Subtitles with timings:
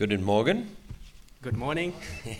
[0.00, 0.66] Guten Morgen.
[1.42, 1.92] Good morning.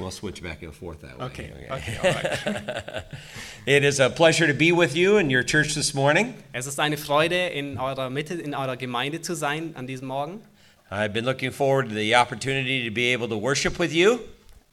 [0.00, 1.26] We'll switch back and forth that way.
[1.26, 3.04] Okay, okay, all right.
[3.66, 6.34] It is a pleasure to be with you in your church this morning.
[6.52, 10.40] Es ist eine Freude, in eurer Mitte, in eurer Gemeinde zu sein an diesem Morgen.
[10.90, 14.18] I've been looking forward to the opportunity to be able to worship with you.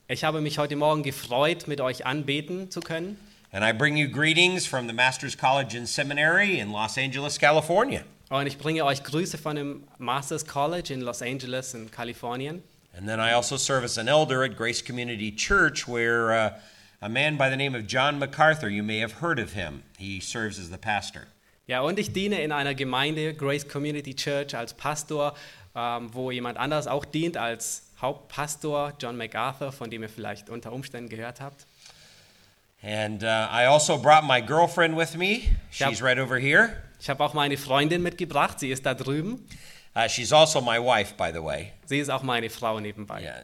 [0.08, 3.20] Ich habe mich heute Morgen gefreut, mit euch anbeten zu können.
[3.52, 8.04] And I bring you greetings from the Master's College and Seminary in Los Angeles, California.
[8.30, 12.62] Und ich bringe euch Grüße von dem Masters College in Los Angeles in Kalifornien.
[12.98, 16.50] And then I also serve as an elder at Grace Community Church, where uh,
[17.02, 20.20] a man by the name of John MacArthur, you may have heard of him, he
[20.20, 21.28] serves as the pastor.
[21.68, 25.36] Ja, und ich diene in einer Gemeinde, Grace Community Church, als Pastor,
[25.76, 30.72] ähm, wo jemand anders auch dient als Hauptpastor, John MacArthur, von dem ihr vielleicht unter
[30.72, 31.66] Umständen gehört habt.
[32.82, 35.56] And uh, I also brought my girlfriend with me.
[35.72, 36.02] She's Yep.
[36.02, 36.84] right over here.
[37.00, 39.46] Ich habe auch meine Freundin mitgebracht, sie ist da drüben.
[39.96, 41.74] Uh, she's also my wife, by the way.
[41.86, 43.22] Sie ist auch meine Frau nebenbei.
[43.22, 43.42] Yeah,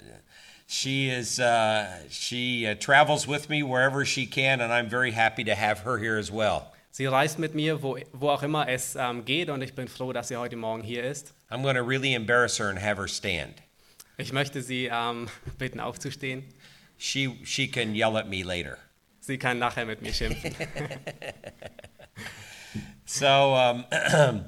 [0.67, 1.39] she is.
[1.39, 5.79] Uh, she uh, travels with me wherever she can, and I'm very happy to have
[5.79, 6.71] her here as well.
[6.91, 10.13] Sie reist mit mir, wo, wo auch immer es ähm, geht, und ich bin froh,
[10.13, 11.33] dass sie heute Morgen hier ist.
[11.49, 13.63] I'm going to really embarrass her and have her stand.
[14.17, 16.43] Ich möchte sie ähm, bitten, aufzustehen.
[16.99, 18.77] She she can yell at me later.
[19.21, 20.55] Sie kann nachher mit mir schimpfen.
[23.05, 23.85] So um,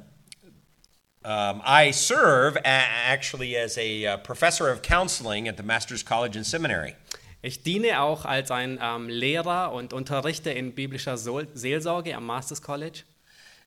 [1.26, 6.36] um, I serve a- actually as a uh, professor of counseling at the Master's College
[6.36, 6.96] and Seminary.
[7.42, 13.04] Ich diene auch als ein ähm, Lehrer und unterrichte in biblischer Seelsorge am Masters College.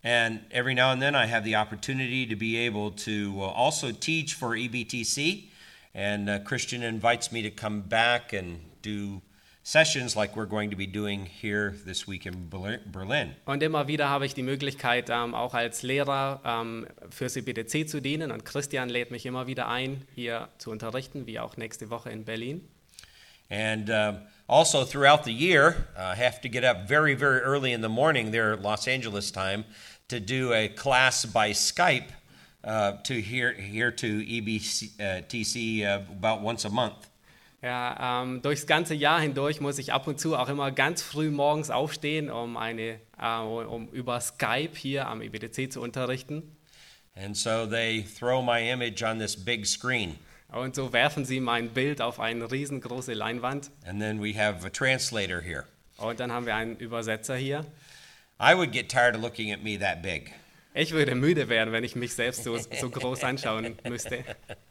[0.02, 3.92] And every now and then I have the opportunity to be able to uh, also
[3.92, 5.48] teach for EBTC.
[5.94, 9.22] And uh, Christian invites me to come back and do
[9.68, 13.34] sessions like we're going to be doing here this week in Berlin- Berlin.
[13.44, 18.00] Und immer wieder habe ich die Möglichkeit, ähm, auch als Lehrer ähm, für CBDC zu
[18.00, 18.30] dienen.
[18.30, 22.24] Und Christian lädt mich immer wieder ein, hier zu unterrichten, wie auch nächste Woche in
[22.24, 22.66] Berlin.
[23.50, 27.82] And um, also throughout the year, I have to get up very, very early in
[27.82, 29.64] the morning there Los Angeles time
[30.08, 32.08] to do a class by Skype
[32.64, 37.08] uh, to here, here to EBTC uh, TC, uh, about once a month.
[37.60, 41.30] Ja, ähm, durchs ganze Jahr hindurch muss ich ab und zu auch immer ganz früh
[41.30, 46.56] morgens aufstehen, um, eine, äh, um über Skype hier am IBDC zu unterrichten.
[47.16, 50.16] And so they throw my image on this big screen.
[50.52, 53.70] Und so werfen sie mein Bild auf eine riesengroße Leinwand.
[53.84, 55.64] And then we have a translator here.
[55.96, 57.66] Und dann haben wir einen Übersetzer hier.
[58.40, 60.32] I would get tired of looking at me that big.
[60.74, 64.24] Ich würde müde werden, wenn ich mich selbst so, so groß anschauen müsste.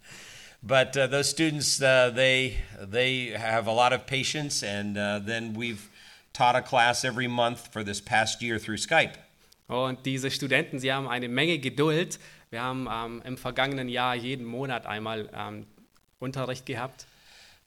[0.64, 5.54] But uh, those students, uh, they, they have a lot of patience, and uh, then
[5.54, 5.90] we've
[6.34, 9.14] taught a class every month for this past year through Skype.
[9.68, 12.20] Und diese Studenten, sie haben eine Menge Geduld.
[12.50, 15.68] Wir haben ähm, im vergangenen Jahr jeden Monat einmal ähm,
[16.20, 17.06] Unterricht gehabt.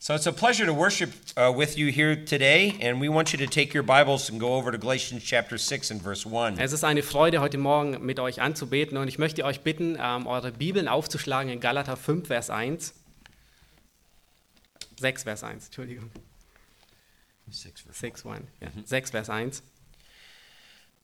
[0.03, 3.39] So it's a pleasure to worship uh, with you here today, and we want you
[3.41, 6.59] to take your Bibles and go over to Galatians chapter 6 and verse 1.
[6.59, 10.27] Es ist eine Freude, heute Morgen mit euch anzubeten und ich möchte euch bitten, ähm,
[10.27, 12.95] eure Bibeln aufzuschlagen in Galater 5, Vers 1.
[14.99, 16.11] 6, Vers 1, Entschuldigung.
[17.51, 18.41] 6 verse 6, 1.
[18.63, 18.69] Ja.
[18.83, 19.63] 6, Vers 1.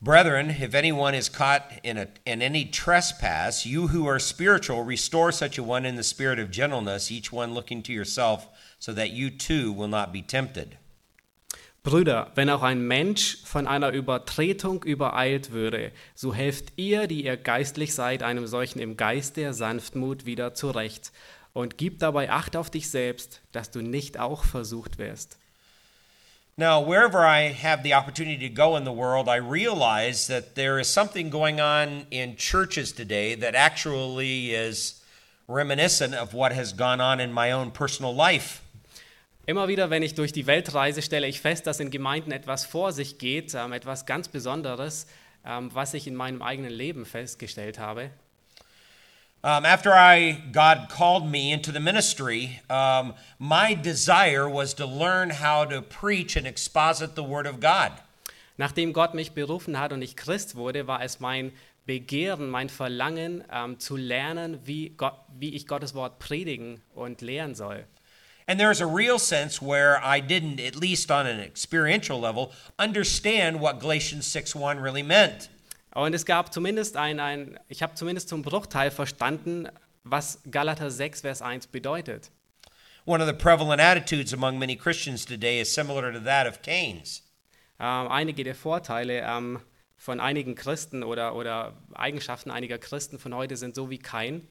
[0.00, 5.32] Brethren, if anyone is caught in, a, in any trespass, you who are spiritual, restore
[5.32, 8.48] such a one in the spirit of gentleness, each one looking to yourself,
[8.78, 10.76] so that you too will not be tempted.
[11.86, 17.36] Brüder, wenn auch ein Mensch von einer Übertretung übereilt würde, so helft ihr, die ihr
[17.36, 21.12] geistlich seid, einem solchen im Geist der Sanftmut wieder zurecht
[21.52, 25.38] und gib dabei Acht auf dich selbst, dass du nicht auch versucht wirst.
[26.58, 30.80] Now, wherever I have the opportunity to go in the world, I realize that there
[30.80, 35.02] is something going on in churches today that actually is
[35.46, 38.62] reminiscent of what has gone on in my own personal life.
[39.48, 42.64] Immer wieder, wenn ich durch die Welt reise, stelle ich fest, dass in Gemeinden etwas
[42.64, 45.06] vor sich geht, ähm, etwas ganz Besonderes,
[45.44, 48.10] ähm, was ich in meinem eigenen Leben festgestellt habe.
[49.42, 55.30] Um, after I God called me into the ministry, um, my desire was to learn
[55.30, 57.92] how to preach and exposit the Word of God.
[58.56, 61.52] Nachdem Gott mich berufen hat und ich Christ wurde, war es mein
[61.84, 67.54] Begehren, mein Verlangen, ähm, zu lernen, wie, Gott, wie ich Gottes Wort predigen und lehren
[67.54, 67.86] soll.
[68.48, 73.60] And there's a real sense where I didn't, at least on an experiential level, understand
[73.60, 75.48] what Galatians 6:1 really meant.
[75.92, 79.68] Und es gab zumindest ein, ein ich habe zumindest zum Bruchteil verstanden,
[80.04, 82.30] was Galater 6, Vers 1 bedeutet.
[83.04, 87.22] One of the prevalent attitudes among many Christians today is similar to that of Cain's.
[87.80, 89.60] Ähm, einige der Vorteile ähm,
[89.96, 94.46] von einigen Christen oder, oder Eigenschaften einiger Christen von heute sind so wie kein.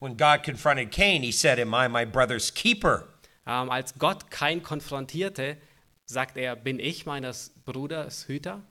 [0.00, 3.13] When God confronted Cain, he said, Am I my brother's keeper?
[3.46, 5.56] Ähm, als Gott Kain konfrontierte,
[6.06, 8.62] sagt er, bin ich meines Bruders Hüter?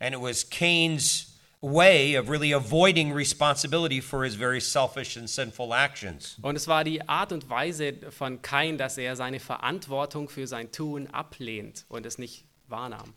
[0.00, 5.74] And it was Cain's way of really avoiding responsibility for his very selfish and sinful
[5.74, 6.36] actions.
[6.42, 10.70] Und es war die Art und Weise von Kain, dass er seine Verantwortung für sein
[10.70, 13.14] Tun ablehnt und es nicht wahrnahm.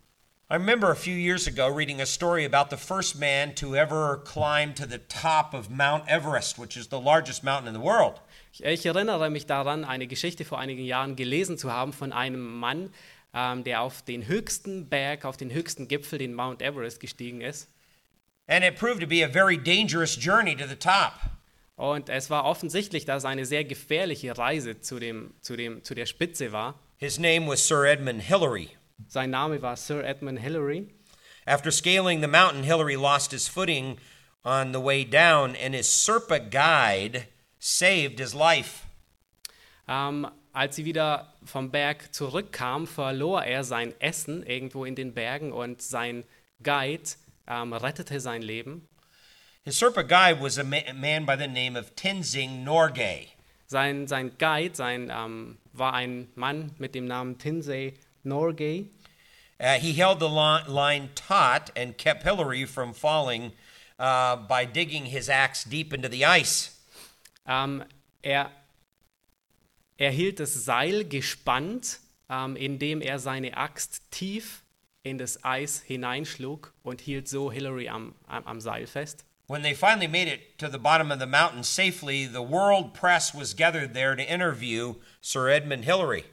[0.49, 4.21] I remember a few years ago reading a story about the first man to ever
[4.25, 8.19] climb to the top of Mount Everest, which is the largest mountain in the world.
[8.51, 12.93] Ich, erinnere mich daran, eine Geschichte vor einigen Jahren gelesen zu haben von einem Mann,
[13.33, 17.69] ähm, der auf den höchsten Berg, auf den höchsten Gipfel, den Mount Everest, gestiegen ist.
[18.47, 21.13] And it proved to be a very dangerous journey to the top.
[21.77, 25.95] Und es war offensichtlich, dass es eine sehr gefährliche Reise zu, dem, zu, dem, zu
[25.95, 26.77] der Spitze war.
[26.97, 28.69] His name was Sir Edmund Hillary.
[29.07, 30.87] Sein Name war Sir Edmund Hillary.
[31.45, 33.97] After scaling the mountain, Hillary lost his footing
[34.43, 37.27] on the way down, and his Serpa guide
[37.61, 38.85] saved his life.
[39.87, 45.53] Ähm, als sie wieder vom Berg zurückkam, verlor er sein Essen irgendwo in den Bergen
[45.53, 46.25] und sein
[46.63, 47.03] Guide
[47.47, 48.87] ähm, rettete sein Leben.
[49.63, 53.27] His Serpa guide was a, ma- a man by the name of Tenzing Norgay.
[53.67, 57.93] Sein, sein Guide sein, ähm, war ein Mann mit dem Namen Tinsey
[58.23, 58.87] Norgay.
[59.59, 63.51] Uh, he held the line taut and kept Hillary from falling
[63.99, 66.80] uh, by digging his axe deep into the ice.
[67.45, 67.83] Ähm,
[68.21, 68.51] er,
[69.97, 71.99] er hielt das Seil gespannt,
[72.29, 74.63] ähm, indem er seine Axt tief
[75.03, 79.25] in das Eis hineinschlug und hielt so Hillary am, am, am Seil fest.
[79.47, 83.35] When they finally made it to the bottom of the mountain safely, the world press
[83.35, 86.23] was gathered there to interview Sir Edmund Hillary.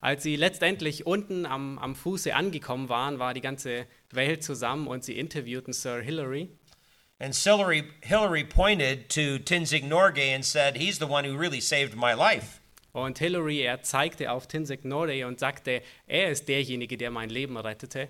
[0.00, 5.04] Als sie letztendlich unten am, am Fuße angekommen waren, war die ganze Welt zusammen und
[5.04, 6.50] sie interviewten Sir Hillary.
[7.24, 11.96] And Hillary, Hillary pointed to Tenzing Norgay and said, He's the one who really saved
[11.96, 12.60] my life.
[12.94, 17.56] Und Hillary, er zeigte auf Tinsek Norgay und sagte, er ist derjenige, der mein Leben
[17.56, 18.08] rettete.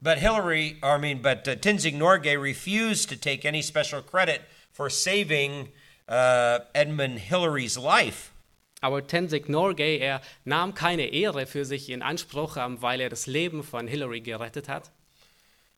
[0.00, 4.88] But Hillary, I mean, but uh, Tenzing Norgay refused to take any special credit for
[4.88, 5.70] saving
[6.08, 8.30] uh, Edmund Hillary's life.
[8.80, 13.26] Aber Tenzek Norgay, er nahm keine Ehre für sich in Anspruch, ähm, weil er das
[13.26, 14.92] Leben von Hillary gerettet hat.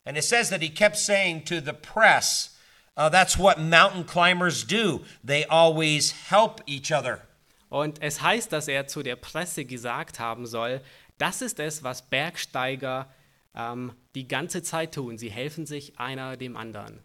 [0.05, 2.57] And it says that he kept saying to the press,
[2.99, 5.05] uh, that's what mountain climbers do.
[5.25, 7.23] They always help each other.
[7.71, 10.81] Und es heißt, dass er zu der Presse gesagt haben soll,
[11.19, 13.09] das ist es, was Bergsteiger
[13.55, 15.19] ähm, die ganze Zeit tun.
[15.19, 17.00] Sie helfen sich einer dem anderen.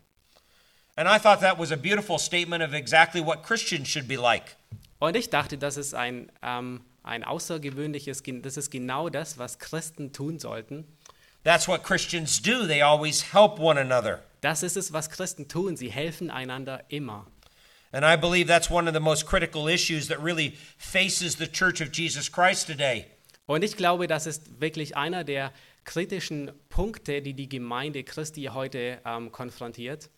[0.95, 4.56] And I thought that was a beautiful statement of exactly what Christians should be like.
[5.00, 10.13] Und ich dachte, das ist ein, ähm, ein außergewöhnliches, das ist genau das, was Christen
[10.13, 10.86] tun sollten.
[11.44, 12.66] That's what Christians do.
[12.68, 14.22] They always help one another.
[14.44, 15.78] Das ist es, was Christen tun.
[15.78, 17.28] Sie helfen einander immer.
[17.94, 21.80] And I believe that's one of the most critical issues that really faces the Church
[21.80, 23.06] of Jesus Christ today.
[23.45, 25.54] Und ich glaube, das ist wirklich einer der
[25.86, 30.10] kritischen Punkte, die die Gemeinde Christi heute ähm, konfrontiert,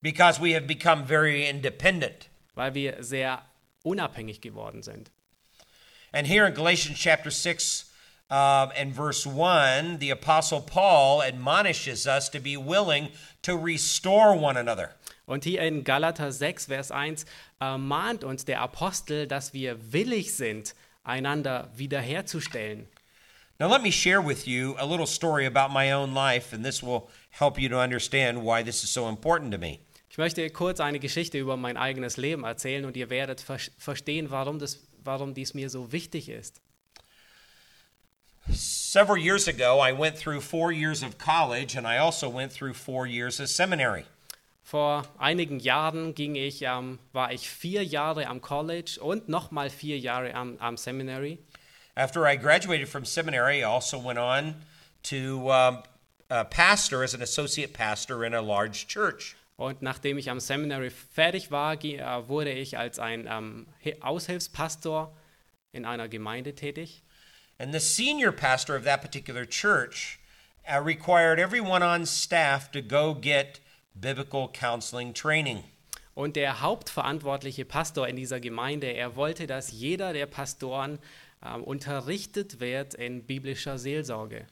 [0.00, 2.30] because we have become very independent.
[2.54, 3.44] weil wir sehr
[3.82, 5.10] unabhängig geworden sind.
[6.12, 7.92] And here in Galatians chapter 6
[8.34, 13.10] uh, and verse 1, the Apostle Paul admonishes us to be willing
[13.42, 14.90] to restore one another.
[15.26, 17.24] Und hier in Galater 6, Vers 1
[17.60, 22.88] äh, mahnt uns der Apostel, dass wir willig sind, einander wiederherzustellen.
[23.60, 26.82] Now, let me share with you a little story about my own life, and this
[26.82, 29.78] will help you to understand why this is so important to me.
[30.10, 34.30] Ich möchte kurz eine Geschichte über mein eigenes Leben erzählen und ihr werdet ver verstehen,
[34.30, 36.63] warum, das, warum dies mir so wichtig ist.
[38.50, 42.74] Several years ago, I went through four years of college, and I also went through
[42.74, 44.04] four years of seminary.
[44.62, 49.98] Vor einigen Jahren ging ich, ähm, war ich vier Jahre am College und nochmal vier
[49.98, 51.38] Jahre am, am Seminary.
[51.96, 54.56] After I graduated from seminary, I also went on
[55.04, 55.82] to um,
[56.50, 59.36] pastor as an associate pastor in a large church.
[59.56, 65.14] Und nachdem ich am Seminary fertig war, äh, wurde ich als ein ähm, Hi- Aushilfspastor
[65.72, 67.03] in einer Gemeinde tätig.
[67.58, 70.18] And the senior pastor of that particular church
[70.66, 73.60] uh, required everyone on staff to go get
[73.98, 75.64] biblical counseling training.
[76.16, 80.98] Und der hauptverantwortliche Pastor in dieser Gemeinde, er wollte, dass jeder der Pastoren
[81.44, 84.46] ähm, unterrichtet wird in biblischer Seelsorge.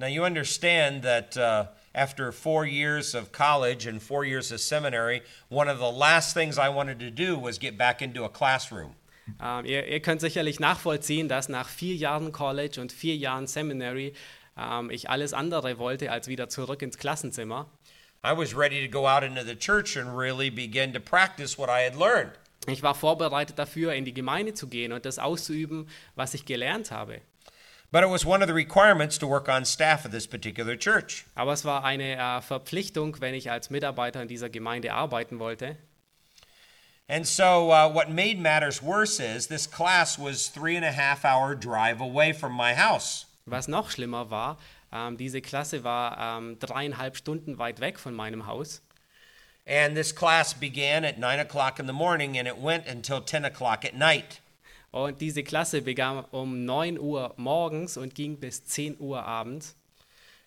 [0.00, 5.22] Now, you understand that uh, after four years of college and four years of seminary,
[5.48, 8.94] one of the last things I wanted to do was get back into a classroom.
[9.42, 14.14] Ähm, ihr, ihr könnt sicherlich nachvollziehen, dass nach vier Jahren College und vier Jahren Seminary
[14.56, 17.70] ähm, ich alles andere wollte, als wieder zurück ins Klassenzimmer.
[18.24, 21.68] I was ready to go out into the church and really begin to practice what
[21.68, 22.32] I had learned.
[22.66, 26.90] Ich war vorbereitet dafür, in die Gemeinde zu gehen und das auszuüben, was ich gelernt
[26.90, 27.20] habe.
[27.90, 31.24] But it was one of the requirements to work on staff at this particular church.
[31.34, 35.76] Aber es war eine äh, Verpflichtung, wenn ich als Mitarbeiter in dieser Gemeinde arbeiten wollte.
[37.08, 41.24] And so, uh, what made matters worse is this class was three and a half
[41.24, 43.24] hour drive away from my house.
[43.46, 44.58] Was noch schlimmer war,
[44.92, 48.82] ähm, diese Klasse war ähm, dreieinhalb Stunden weit weg von meinem Haus.
[49.66, 53.44] And this class began at 9 o'clock in the morning and it went until 10
[53.44, 54.40] o'clock at night.
[54.90, 59.74] Und diese Klasse begann um 9 Uhr morgens und ging bis 10 Uhr abends.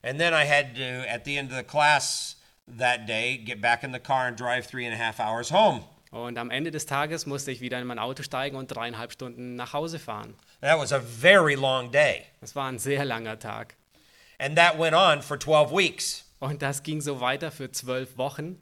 [0.03, 2.35] And then I had to, at the end of the class
[2.67, 5.83] that day, get back in the car and drive three and a half hours home.
[6.11, 9.55] Und am Ende des Tages musste ich wieder in mein Auto steigen und dreieinhalb Stunden
[9.55, 10.35] nach Hause fahren.
[10.59, 12.25] That was a very long day.
[12.41, 13.75] Das war ein sehr langer Tag.
[14.37, 16.25] And that went on for 12 weeks.
[16.39, 18.59] Und das ging so weiter für zwölf Wochen.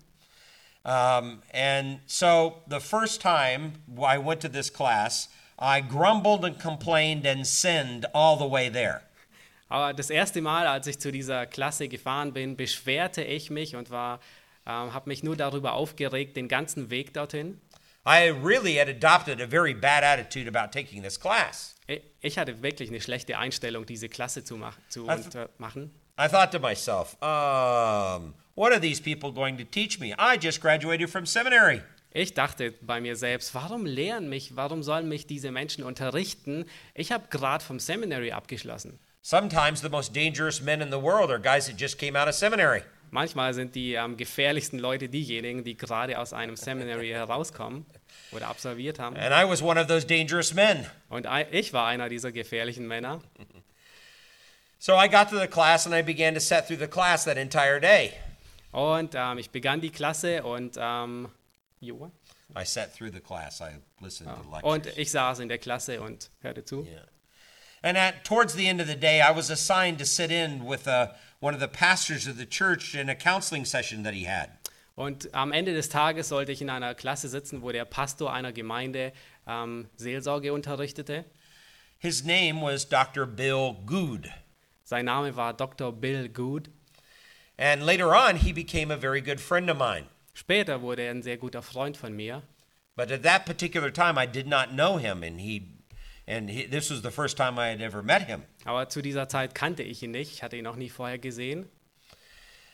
[0.84, 7.26] Um, and so the first time I went to this class, I grumbled and complained
[7.26, 9.02] and sinned all the way there.
[9.70, 13.92] Aber das erste Mal, als ich zu dieser Klasse gefahren bin, beschwerte ich mich und
[13.92, 14.20] war,
[14.70, 17.60] ähm, habe mich nur darüber aufgeregt, den ganzen Weg dorthin.
[18.08, 21.76] I really had adopted a very bad attitude about taking this class.
[22.22, 25.08] Ich- hatte wirklich eine schlechte Einstellung, diese Klasse zu, mach, zu
[25.58, 25.92] machen.
[26.20, 30.14] I thought to myself, um, what are these people going to teach me?
[30.20, 31.82] I just graduated from seminary.
[32.12, 36.66] Ich dachte bei mir selbst, warum lehren mich, warum sollen mich diese Menschen unterrichten?
[36.94, 39.00] Ich habe gerade vom Seminary abgeschlossen.
[39.22, 42.34] Sometimes the most dangerous men in the world are guys that just came out of
[42.34, 42.82] seminary.
[43.12, 47.86] Manchmal sind die am gefährlichsten Leute diejenigen, die gerade aus einem Seminary herauskommen
[48.32, 49.16] oder absolviert haben.
[49.18, 50.86] And I was one of those dangerous men.
[51.10, 53.22] Und ich war einer dieser gefährlichen Männer.
[54.82, 57.36] So I got to the class and I began to set through the class that
[57.36, 58.14] entire day.
[58.72, 61.28] Und ähm, ich begann die Klasse und, ähm,
[61.82, 62.12] Joa?
[62.56, 63.60] I sat through the class.
[63.60, 64.64] I listened to lectures.
[64.64, 66.86] und ich saß in der Klasse und hörte zu.
[66.86, 67.04] Yeah.
[67.82, 70.88] And at towards the end of the day, I was assigned to sit in with
[70.88, 71.08] uh,
[71.40, 74.50] one of the pastors of the church in a counseling session that he had.
[74.96, 78.52] Und am Ende des Tages sollte ich in einer Klasse sitzen, wo der Pastor einer
[78.52, 79.14] Gemeinde
[79.48, 81.24] ähm, Seelsorge unterrichtete.
[81.98, 83.26] His name was Dr.
[83.26, 84.30] Bill Good.
[84.84, 85.92] Sein Name war Dr.
[85.92, 86.70] Bill Good.
[87.58, 90.08] And later on, he became a very good friend of mine.
[90.34, 92.42] Später wurde er ein sehr guter Freund von mir.
[92.96, 95.79] But at that particular time, I did not know him, and he,
[96.30, 98.44] and he, this was the first time I had ever met him.
[98.66, 100.32] Aber zu dieser Zeit kannte ich ihn nicht.
[100.32, 101.68] Ich hatte ihn noch nie vorher gesehen.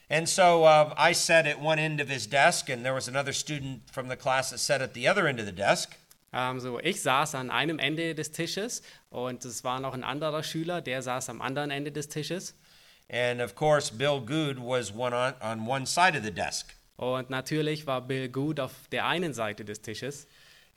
[0.09, 3.33] And so uh, I sat at one end of his desk, and there was another
[3.33, 5.95] student from the class that sat at the other end of the desk.
[6.31, 10.43] Ähm, so, ich saß an einem Ende des Tisches und es war noch ein anderer
[10.43, 12.53] Schüler, der saß am anderen Ende des Tisches.
[13.09, 16.75] And of course, Bill Good was one on, on one side of the desk.
[16.97, 20.27] Und natürlich war Bill Good auf der einen Seite des Tisches.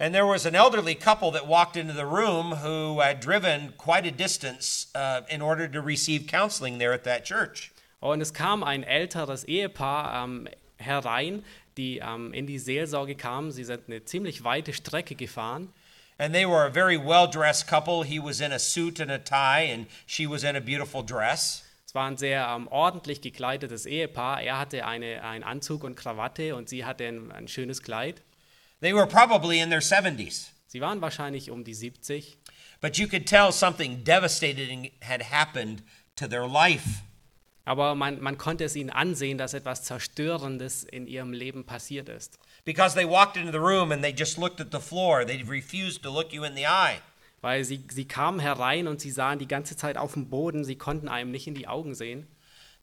[0.00, 4.06] And there was an elderly couple that walked into the room who had driven quite
[4.06, 7.72] a distance uh, in order to receive counseling there at that church.
[8.00, 11.42] Und es kam ein älteres Ehepaar ähm, herein,
[11.76, 13.50] die ähm, in die Seelsorge kamen.
[13.50, 15.72] Sie sind eine ziemlich weite Strecke gefahren.
[16.16, 18.04] And they were a very well dressed couple.
[18.04, 21.64] He was in a suit and a tie, and she was in a beautiful dress.
[21.86, 24.42] Es war ein sehr ähm, ordentlich gekleidetes Ehepaar.
[24.42, 28.22] Er hatte eine, einen Anzug und Krawatte und sie hatte ein, ein schönes Kleid.
[28.80, 30.50] They were probably in their 70s.
[30.68, 32.36] Sie waren wahrscheinlich um die 70.
[32.80, 35.82] But you could tell something devastating had happened
[36.16, 37.02] to their life.
[37.64, 42.38] Aber man, man konnte es ihnen ansehen, dass etwas Zerstörendes in ihrem Leben passiert ist.
[42.64, 45.24] Because they walked into the room and they just looked at the floor.
[45.24, 47.00] They refused to look you in the eye.
[47.40, 50.64] Weil sie, sie kamen herein und sie sahen die ganze Zeit auf dem Boden.
[50.64, 52.26] Sie konnten einem nicht in die Augen sehen.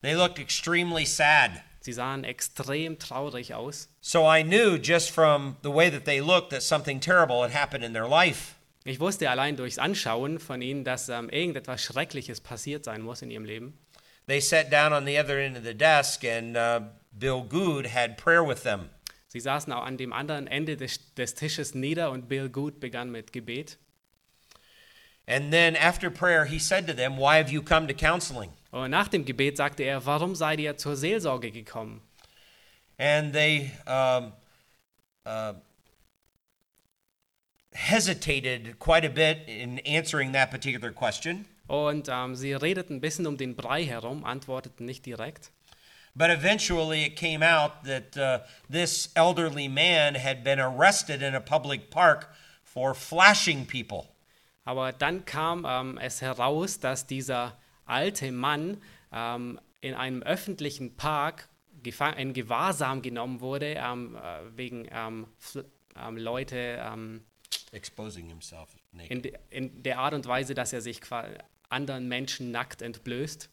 [0.02, 1.50] They looked extremely sad.
[1.86, 3.88] Sie sahen extrem traurig aus.
[4.00, 7.84] So I knew just from the way that they looked that something terrible had happened
[7.84, 8.56] in their life.
[8.84, 13.30] Ich wusste allein durchs Anschauen von ihnen, dass ähm, irgendetwas Schreckliches passiert sein muss in
[13.30, 13.78] ihrem Leben.
[14.26, 16.80] They sat down on the other end of the desk, and uh,
[17.12, 18.90] Bill Good had prayer with them.
[19.28, 23.12] Sie saßen auch an dem anderen Ende des, des Tisches nieder und Bill Good begann
[23.12, 23.78] mit Gebet.
[25.28, 28.50] And then after prayer, he said to them, Why have you come to counseling?
[28.76, 32.02] Und nach dem Gebet sagte er, warum seid ihr zur Seelsorge gekommen?
[32.98, 34.32] And they um,
[35.24, 35.54] uh,
[37.72, 41.46] hesitated quite a bit in answering that particular question.
[41.68, 45.52] Und ähm, sie redeten ein bisschen um den Brei herum, antworteten nicht direkt.
[46.14, 51.40] But eventually it came out that uh, this elderly man had been arrested in a
[51.40, 52.28] public park
[52.62, 54.10] for flashing people.
[54.66, 61.48] Aber dann kam ähm, es heraus, dass dieser alte Mann ähm, in einem öffentlichen Park
[62.16, 65.26] in Gewahrsam genommen wurde ähm, äh, wegen ähm,
[65.96, 67.24] ähm, Leute ähm,
[67.70, 69.10] exposing himself naked.
[69.10, 71.00] in, de, in der Art und Weise, dass er sich
[71.68, 73.48] anderen Menschen nackt entblößt.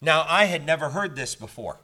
[0.00, 1.78] Now, I had never heard this before.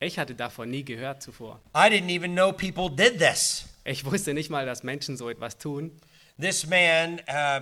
[0.00, 1.60] Ich hatte davon nie gehört zuvor.
[1.74, 3.68] I didn't even know people did this.
[3.84, 5.92] Ich wusste nicht mal, dass Menschen so etwas tun.
[6.40, 7.60] This man uh,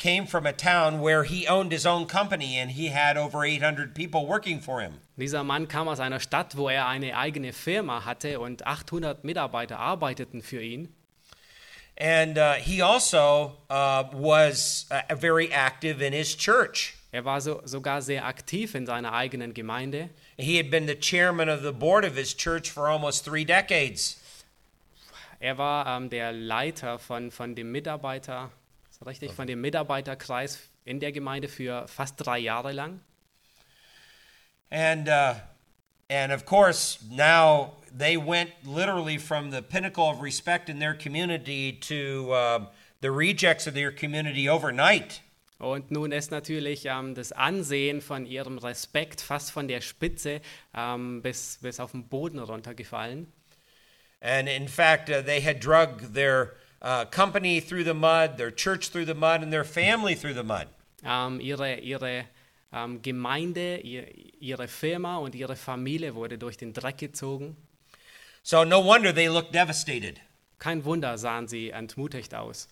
[0.00, 3.94] came from a town where he owned his own company and he had over 800
[3.94, 4.94] people working for him.
[5.16, 9.78] Dieser Mann kam aus einer Stadt, wo er eine eigene Firma hatte und 800 Mitarbeiter
[9.78, 10.88] arbeiteten für ihn.
[11.96, 16.94] And uh, he also uh, was uh, very active in his church.
[17.12, 20.08] Er war so, sogar sehr aktiv in seiner eigenen Gemeinde.
[20.38, 24.16] He had been the chairman of the board of his church for almost three decades.
[25.40, 28.50] Er war ähm, der Leiter von, von dem Mitarbeiter,
[29.04, 33.00] richtig, von dem Mitarbeiterkreis in der Gemeinde für fast drei Jahre lang.
[34.70, 35.34] And, uh,
[36.08, 41.72] and of course, now they went literally from the pinnacle of respect in their community
[41.72, 42.66] to uh,
[43.00, 45.22] the rejects of their community overnight.
[45.58, 50.40] Und nun ist natürlich ähm, das Ansehen von ihrem Respekt fast von der Spitze
[50.74, 53.30] ähm, bis, bis auf den Boden runtergefallen.
[54.22, 58.90] And in fact, uh, they had drug their uh, company through the mud, their church
[58.90, 60.68] through the mud, and their family through the mud.
[61.04, 62.26] Ähm, ihre ihre
[62.72, 64.06] ähm, Gemeinde, ihr,
[64.40, 67.56] ihre Firma und ihre Familie wurde durch den Dreck gezogen.
[68.42, 70.20] So no wonder they looked devastated.
[70.58, 72.68] Kein Wunder sahen sie entmutigt aus.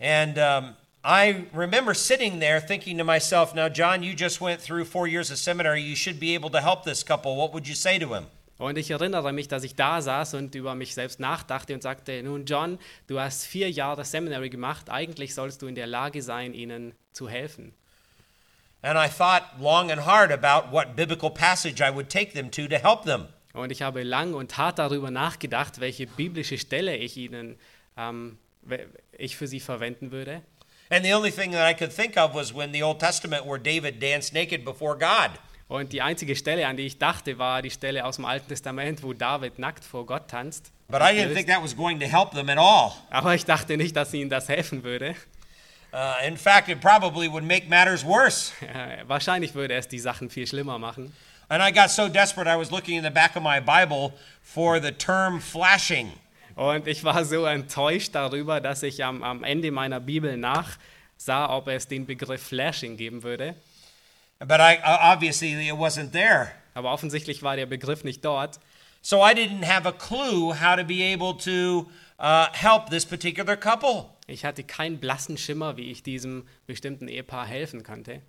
[0.00, 4.86] And um, I remember sitting there thinking to myself, now, John, you just went through
[4.86, 5.82] four years of seminary.
[5.82, 7.36] You should be able to help this couple.
[7.36, 8.26] What would you say to him?
[8.56, 12.22] Und ich erinnere mich, dass ich da saß und über mich selbst nachdachte und sagte,
[12.22, 16.54] nun John, du hast vier Jahre Seminary gemacht, eigentlich sollst du in der Lage sein,
[16.54, 17.74] ihnen zu helfen.
[18.82, 22.68] And I thought long and hard about what biblical passage I would take them to
[22.68, 23.28] to help them.
[23.54, 27.56] Und ich habe lang und hart darüber nachgedacht, welche biblische Stelle ich ihnen,
[27.96, 28.36] ähm,
[29.16, 30.42] ich für sie verwenden würde.
[30.90, 33.58] And the only thing that I could think of was when the Old Testament where
[33.58, 35.30] David danced naked before God.
[35.74, 39.02] Und die einzige Stelle, an die ich dachte, war die Stelle aus dem Alten Testament,
[39.02, 40.70] wo David nackt vor Gott tanzt.
[40.86, 42.92] But I didn't think that was going to help them at all.
[43.10, 45.16] Aber ich dachte nicht, dass ihnen das helfen würde.
[45.92, 48.52] Uh, in fact, it probably would make matters worse.
[48.60, 51.12] Äh, Wahrscheinlich würde es die Sachen viel schlimmer machen.
[51.48, 54.80] And I got so desperate, I was looking in the back of my Bible for
[54.80, 56.12] the term flashing.
[56.54, 61.66] Und ich war so enttäuscht darüber, dass ich am, am Ende meiner Bibel nachsah, ob
[61.66, 63.56] es den Begriff Flashing geben würde.
[64.46, 66.52] But I uh, obviously it wasn't there.
[66.74, 68.58] Aber offensichtlich war der Begriff nicht dort.
[69.00, 73.56] So I didn't have a clue how to be able to uh, help this particular
[73.56, 74.10] couple.
[74.26, 78.22] Ich hatte keinen blassen Schimmer, wie ich diesem bestimmten Ehepaar helfen könnte.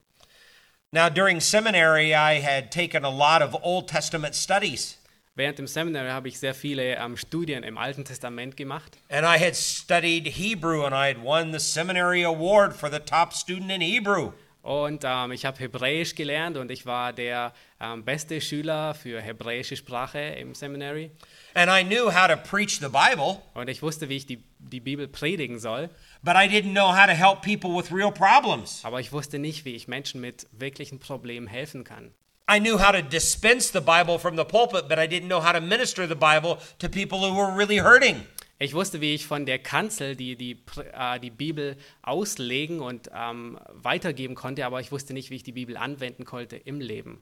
[0.92, 4.98] Now, during seminary, I had taken a lot of Old Testament studies,
[5.38, 8.98] Während dem Seminar habe ich sehr viele ähm, Studien im Alten Testament gemacht.
[9.10, 13.34] and I had studied Hebrew, and I had won the seminary award for the top
[13.34, 14.32] student in Hebrew.
[14.66, 19.76] Und ähm, ich habe Hebräisch gelernt und ich war der ähm, beste Schüler für hebräische
[19.76, 21.12] Sprache im Seminary.
[21.54, 24.80] And I knew how to preach the Bible, Und ich wusste, wie ich die, die
[24.80, 25.92] Bibel predigen soll.
[26.24, 28.84] but I didn't know how to help people with real problems.
[28.84, 32.12] Aber ich wusste nicht, wie ich Menschen mit wirklichen Problemen helfen kann.
[32.52, 35.54] I knew how to dispense the Bible from the pulpit, but I didn't know how
[35.54, 38.24] to minister the Bible to people who were really hurting.
[38.58, 40.58] Ich wusste, wie ich von der Kanzel die, die,
[40.94, 45.52] äh, die Bibel auslegen und ähm, weitergeben konnte, aber ich wusste nicht, wie ich die
[45.52, 47.22] Bibel anwenden konnte im Leben.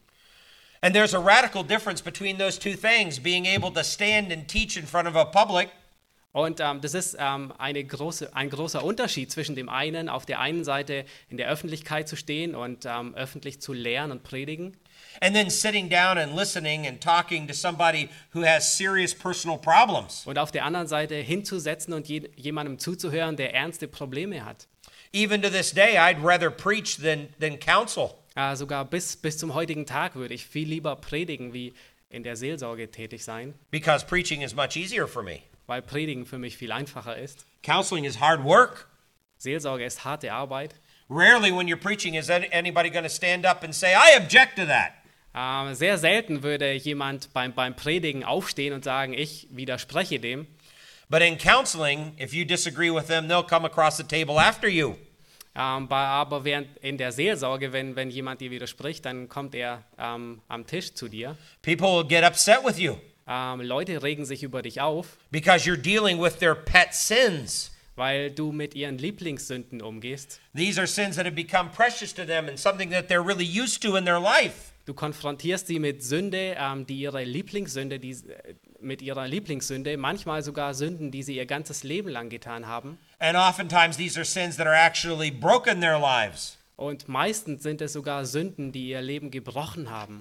[0.81, 4.77] And there's a radical difference between those two things being able to stand and teach
[4.77, 5.69] in front of a public
[6.33, 7.53] Und ähm, das ist ähm,
[7.87, 12.15] große, ein großer Unterschied zwischen dem einen, auf der einen Seite in der Öffentlichkeit zu
[12.15, 14.75] stehen und ähm, öffentlich zu lehren und predigen
[15.21, 20.23] and then sitting down and listening and talking to somebody who has serious personal problems.
[20.25, 24.67] und auf der anderen Seite hinzusetzen und je, jemandem zuzuhören, der ernste Probleme hat.
[25.11, 28.15] Even to this day, I'd rather preach than, than counsel.
[28.35, 31.73] Äh, sogar bis, bis zum heutigen Tag würde ich viel lieber predigen, wie
[32.09, 35.41] in der Seelsorge tätig sein, because preaching is much easier for me.
[35.67, 37.45] weil Predigen für mich viel einfacher ist.
[37.63, 38.87] Counseling is hard work.
[39.37, 40.75] Seelsorge ist harte Arbeit.
[41.09, 44.65] Rarely, when you're preaching, is anybody going to stand up and say, I object to
[44.65, 44.93] that.
[45.35, 50.47] Ähm, sehr selten würde jemand beim, beim Predigen aufstehen und sagen, ich widerspreche dem.
[51.09, 54.95] But in counseling, if you disagree with them, they'll come across the table after you.
[55.55, 59.83] Ähm, bei, aber während in der Seelsorge, wenn, wenn jemand dir widerspricht, dann kommt er
[59.99, 61.37] ähm, am Tisch zu dir.
[61.61, 65.77] People will get upset with you Ähm, Leute regen sich über dich auf, because you're
[65.77, 67.71] dealing with their pet sins.
[67.95, 70.39] weil du mit ihren Lieblingssünden umgehst.
[70.55, 73.83] These are sins that have become precious to them and something that they're really used
[73.83, 74.72] to in their life.
[74.85, 80.43] Du konfrontierst sie mit Sünde, ähm, die ihre Lieblingssünde, die, äh, mit ihrer Lieblingssünde, manchmal
[80.43, 82.97] sogar Sünden, die sie ihr ganzes Leben lang getan haben.
[83.19, 86.57] And oftentimes these are sins that are actually broken their lives.
[86.75, 90.19] Und meistens sind es sogar Sünden, die ihr Leben gebrochen haben.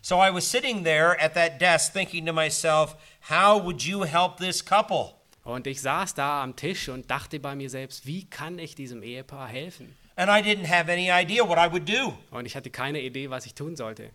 [0.00, 2.94] So I was sitting there at that desk thinking to myself,
[3.28, 5.14] how would you help this couple?
[5.42, 9.02] Und ich saß da am Tisch und dachte bei mir selbst, wie kann ich diesem
[9.02, 9.96] Ehepaar helfen?
[10.16, 12.16] And I didn't have any idea what I would do.
[12.30, 14.10] Und ich hatte keine Idee, was ich tun sollte.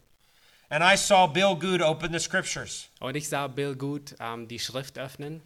[0.69, 4.59] And I saw Bill Good open the scriptures Und ich sah Bill Good ähm, die
[4.59, 5.41] Schrift öffnen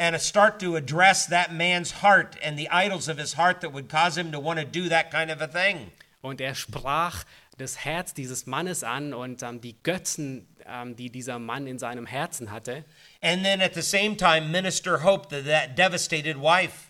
[0.00, 3.88] and start to address that man's heart and the idols of his heart that would
[3.88, 5.90] cause him to want to do that kind of a thing.
[6.22, 7.24] und er sprach
[7.58, 12.06] das Herz dieses Mannes an und ähm, die Götzen, ähm, die dieser Mann in seinem
[12.06, 12.84] Herzen hatte.
[13.20, 16.89] And then at the same time, minister hope to that devastated wife.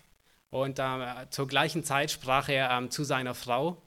[0.51, 3.81] Und ähm, zur gleichen Zeit sprach er ähm, zu seiner Frau.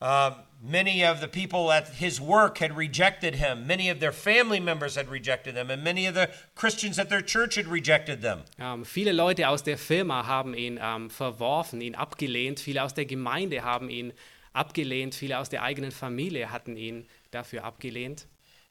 [0.00, 3.66] Uh, many of the people at his work had rejected him.
[3.66, 5.70] Many of their family members had rejected him.
[5.70, 8.44] And many of the Christians at their church had rejected them.
[8.58, 12.60] Ähm, viele Leute aus der Firma haben ihn ähm, verworfen, ihn abgelehnt.
[12.60, 14.12] Viele aus der Gemeinde haben ihn
[14.52, 15.14] abgelehnt.
[15.14, 18.26] Viele aus der eigenen Familie hatten ihn dafür abgelehnt.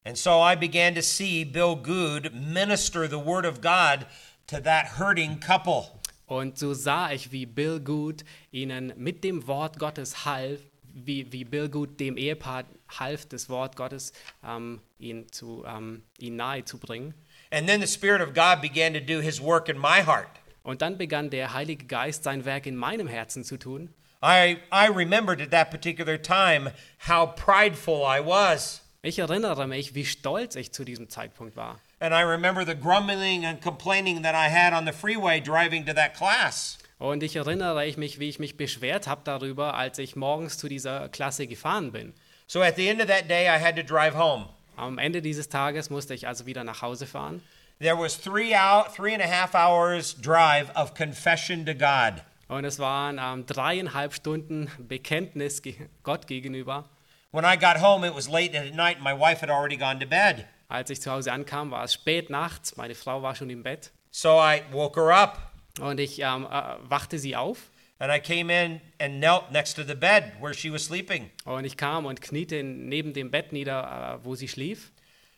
[0.05, 4.05] And so I began to see Bill Good minister the word of God
[4.47, 5.99] to that hurting couple.
[6.25, 10.59] Und so sah ich, wie Bill Good ihnen mit dem Wort Gottes half,
[10.93, 12.65] wie, wie Bill Good dem Ehepaar
[12.99, 14.13] half, das Wort Gottes
[14.45, 17.13] ähm, ihn, zu, ähm, ihn nahe zu bringen.
[17.51, 20.29] And then the Spirit of God began to do his work in my heart.
[20.63, 23.93] Und dann begann der Heilige Geist sein Werk in meinem Herzen zu tun.
[24.23, 26.71] I, I remembered at that particular time
[27.07, 28.81] how prideful I was.
[29.01, 31.81] Ich erinnere mich, wie stolz ich zu diesem Zeitpunkt war.
[32.03, 35.93] And I remember the grumbling and complaining that I had on the freeway driving to
[35.93, 36.77] that class.
[36.99, 40.67] Und ich erinnere ich mich, wie ich mich beschwert habe darüber, als ich morgens zu
[40.67, 42.13] dieser Klasse gefahren bin.
[42.45, 44.49] So at the end of that day, I had to drive home.
[44.75, 47.41] Am Ende dieses Tages musste ich also wieder nach Hause fahren.
[47.79, 52.21] There was three out, three and a half hours drive of confession to God.
[52.49, 55.61] Und es waren ähm, dreieinhalb Stunden Bekenntnis
[56.03, 56.83] Gott gegenüber.
[57.31, 60.01] When I got home, it was late at night, and my wife had already gone
[60.01, 60.45] to bed.
[60.73, 62.75] Als ich zu Hause ankam, war es spät nachts.
[62.77, 63.91] Meine Frau war schon im Bett.
[64.09, 67.69] So I woke her up, Und ich ähm, äh, wachte sie auf.
[67.99, 71.29] and I came in and knelt next to the bed where she was sleeping.
[71.45, 74.91] Und ich kam und kniete neben dem Bett nieder, äh, wo sie schlief.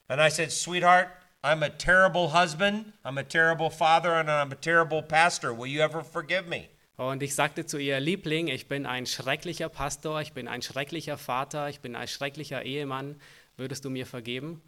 [0.08, 1.10] And I said, Sweetheart,
[1.44, 5.52] I'm a terrible husband, I'm a terrible father, and I'm a terrible pastor.
[5.52, 6.70] Will you ever forgive me?
[6.96, 11.18] Und ich sagte zu ihr, Liebling, ich bin ein schrecklicher Pastor, ich bin ein schrecklicher
[11.18, 13.20] Vater, ich bin ein schrecklicher Ehemann.
[13.58, 14.62] Würdest du mir vergeben?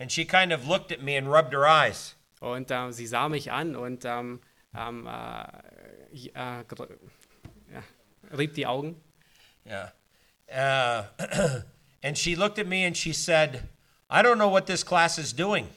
[0.00, 2.16] And she kind of looked at me and rubbed her eyes.
[2.40, 4.40] Und ähm, sie sah mich an und ähm,
[4.74, 5.42] ähm, äh,
[6.34, 6.64] äh,
[8.36, 8.96] rieb die Augen.
[9.66, 9.92] Yeah.
[10.48, 11.04] Uh,
[12.02, 13.68] and she looked at me and she said,
[14.08, 15.68] I don't know what this class is doing,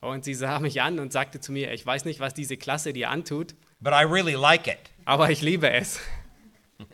[0.00, 2.92] Und sie sah mich an und sagte zu mir, ich weiß nicht, was diese Klasse
[2.92, 4.78] dir antut, but I really like it.
[5.04, 5.98] aber ich liebe es.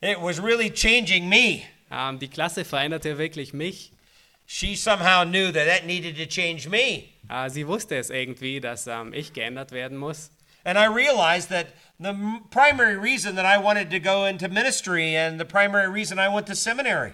[0.00, 1.62] It was really changing me.
[1.90, 3.92] Ähm, die Klasse veränderte wirklich mich.
[4.46, 7.10] She somehow knew that that needed to change me.
[7.28, 10.30] Äh, sie wusste es irgendwie, dass ähm, ich geändert werden muss.
[10.64, 11.66] And I realized that
[11.98, 12.14] the
[12.50, 16.46] primary reason that I wanted to go into ministry and the primary reason I went
[16.48, 17.12] to seminary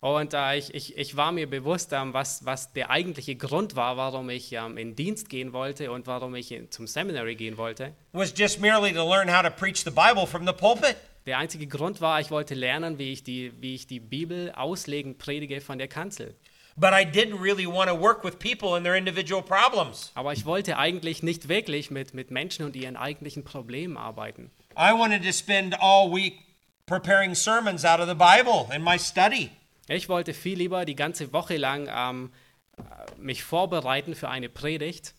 [0.00, 3.96] Und äh, ich, ich, ich war mir bewusst, ähm, was, was der eigentliche Grund war,
[3.96, 7.92] warum ich ähm, in Dienst gehen wollte und warum ich in, zum Seminary gehen wollte.
[8.12, 10.96] was just merely to learn how to preach the Bible from the pulpit.
[11.26, 15.18] Der einzige Grund war, ich wollte lernen, wie ich die, wie ich die Bibel auslegen
[15.18, 16.34] predige von der Kanzel.
[16.76, 20.10] But I didn't really want to work with people and their individual problems.
[20.14, 24.50] Aber ich wollte eigentlich nicht wirklich mit, mit Menschen und ihren eigentlichen Problemen arbeiten.
[24.76, 26.40] I wanted to spend all week
[26.86, 29.50] preparing sermons out of the Bible in my study.
[29.88, 32.30] Ich wollte viel lieber die ganze Woche lang ähm,
[32.78, 32.82] äh,
[33.18, 35.14] mich vorbereiten für eine Predigt.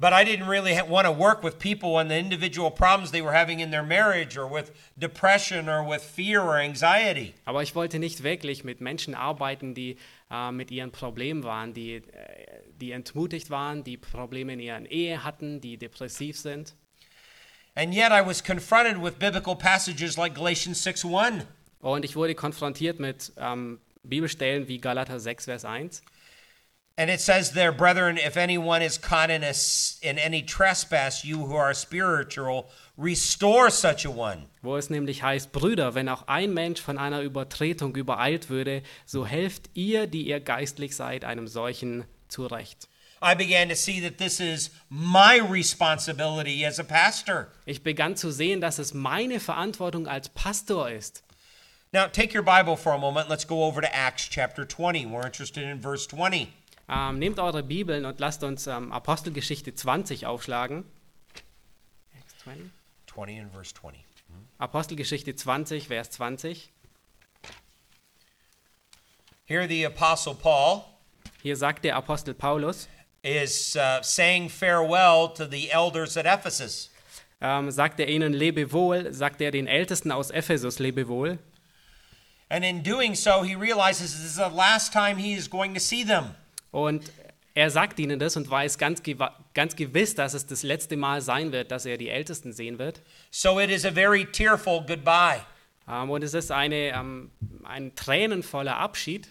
[0.00, 3.32] But I didn't really want to work with people on the individual problems they were
[3.32, 7.34] having in their marriage or with depression or with fear or anxiety.
[7.44, 9.96] Aber ich wollte nicht wirklich mit Menschen arbeiten, die
[10.30, 12.02] äh, mit ihren Problemen waren, die, äh,
[12.80, 16.74] die entmutigt waren, die Probleme in ihrer Ehe hatten, die depressiv sind.
[17.76, 21.44] And yet I was confronted with biblical passages like Galatians 6:1.
[21.80, 26.02] Und ich wurde konfrontiert mit ähm, Bibelstellen wie Galater 6, Vers 1.
[26.96, 29.52] And it says there, brethren, if anyone is caught in, a
[30.02, 34.46] in any trespass, you who are spiritual, restore such a one.
[34.62, 39.26] Wo es nämlich heißt, Brüder, wenn auch ein Mensch von einer Übertretung übereilt würde, so
[39.26, 42.88] helft ihr, die ihr geistlich seid, einem solchen zurecht.
[43.22, 47.48] I began to see that this is my responsibility as a pastor.
[47.64, 51.22] Ich begann zu sehen, dass es meine Verantwortung als Pastor ist.
[51.92, 53.28] Now, take your Bible for a moment.
[53.28, 55.06] Let's go over to Acts chapter 20.
[55.06, 56.48] We're interested in verse 20.
[56.88, 60.84] Ähm, nehmt eure Bibeln und lasst uns ähm, Apostelgeschichte 20 aufschlagen.
[62.18, 62.70] Acts 20.
[63.14, 64.04] 20 and verse 20.
[64.58, 66.70] Apostelgeschichte 20, Vers 20.
[69.46, 70.84] Here, the Apostle Paul
[71.42, 72.88] Hier sagt der Apostel Paulus,
[73.22, 76.90] is uh, saying farewell to the elders at Ephesus.
[77.40, 81.38] ähm, sagt er ihnen Lebewohl, sagt er den Ältesten aus Ephesus Lebewohl.
[82.48, 85.80] And in doing so, he realizes this is the last time he is going to
[85.80, 86.34] see them.
[86.70, 87.12] Und
[87.54, 89.02] er sagt ihnen das und weiß ganz,
[89.54, 93.00] ganz gewiss, dass es das letzte Mal sein wird, dass er die Ältesten sehen wird.
[93.30, 95.40] So it is a very tearful goodbye.
[95.88, 97.30] Ähm, und es ist eine, ähm,
[97.62, 99.28] ein tränenvoller Abschied.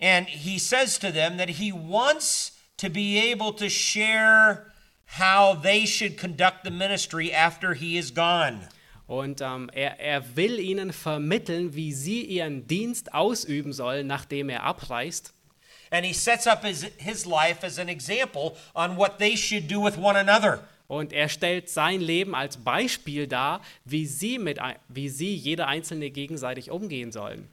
[0.00, 4.72] And he says to them that he wants to be able to share
[5.18, 8.68] how they should conduct the ministry after he is gone.
[9.06, 14.64] Und ähm, er, er will ihnen vermitteln, wie sie ihren Dienst ausüben sollen, nachdem er
[14.64, 15.32] abreist.
[15.90, 19.80] And he sets up his, his life as an example on what they should do
[19.80, 20.60] with one another.
[20.88, 26.10] Und er stellt sein Leben als Beispiel dar, wie sie, mit, wie sie jeder Einzelne
[26.10, 27.48] gegenseitig umgehen sollen.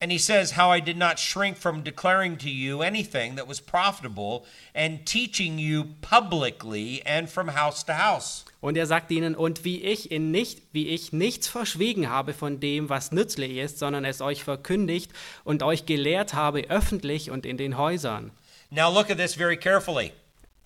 [0.00, 3.60] And he says, How I did not shrink from declaring to you anything that was
[3.60, 8.44] profitable and teaching you publicly and from house to house.
[8.60, 12.58] Und er sagt ihnen, und wie ich, in nicht, wie ich nichts verschwiegen habe von
[12.58, 15.12] dem, was nützlich ist, sondern es euch verkündigt
[15.44, 18.32] und euch gelehrt habe, öffentlich und in den Häusern.
[18.70, 20.12] Now look at this very carefully.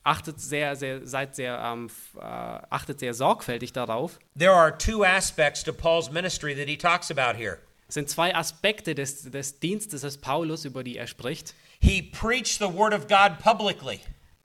[0.04, 4.18] Achtet sehr, sehr, seid sehr, ähm, äh, achtet sehr sorgfältig darauf.
[4.36, 7.58] There are two aspects to Paul's ministry that he talks about here.
[7.86, 11.54] Es sind zwei Aspekte des, des Dienstes des Paulus, über die er spricht.
[11.78, 14.00] He preached the word of God publicly,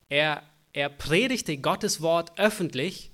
[0.09, 3.09] Er, er predigte Gottes Wort öffentlich,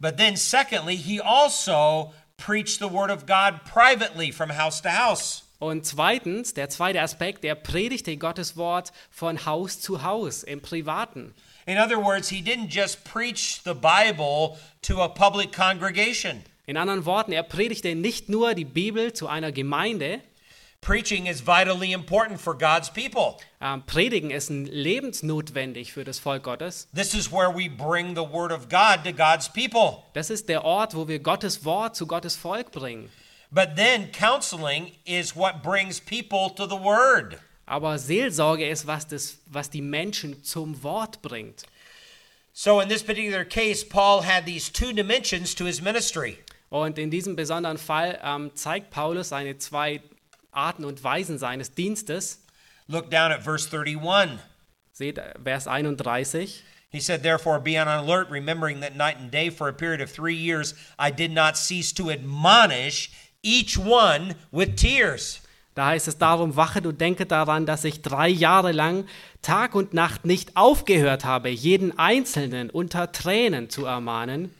[0.00, 5.42] but then, secondly, he also preached the word of God privately from house to house.
[5.60, 11.32] Und zweitens, der zweite Aspekt, er predigte Gottes Wort von Haus zu Haus im Privaten.
[11.66, 16.42] In other words, he didn't just preach the Bible to a public congregation.
[16.66, 20.20] In anderen Worten, er predigte nicht nur die Bibel zu einer Gemeinde.
[20.84, 23.38] Preaching is vitally important for God's people.
[23.58, 26.88] Ähm, Predigen ist lebensnotwendig für das Volk Gottes.
[26.94, 30.02] This is where we bring the word of God to God's people.
[30.12, 33.08] Das ist der Ort, wo wir Gottes Wort zu Gottes Volk bringen.
[33.50, 37.38] But then counseling is what brings people to the word.
[37.64, 41.64] Aber Seelsorge ist, was, das, was die Menschen zum Wort bringt.
[42.52, 46.40] So in this particular case, Paul had these two dimensions to his ministry.
[46.68, 50.02] Und in diesem besonderen Fall ähm, zeigt Paulus seine zwei
[50.54, 52.42] Arten und Weisen seines Dienstes.
[52.86, 54.38] Look down at verse 31.
[54.92, 56.62] Seht äh, Vers 31.
[56.90, 60.10] He said, Therefore, be on alert, remembering that night and day for a period of
[60.10, 63.10] three years I did not cease to admonish
[63.42, 65.40] each one with tears.
[65.74, 69.06] Da heißt es darum, wachet und denke daran, dass ich drei Jahre lang
[69.42, 74.54] Tag und Nacht nicht aufgehört habe, jeden Einzelnen unter Tränen zu ermahnen.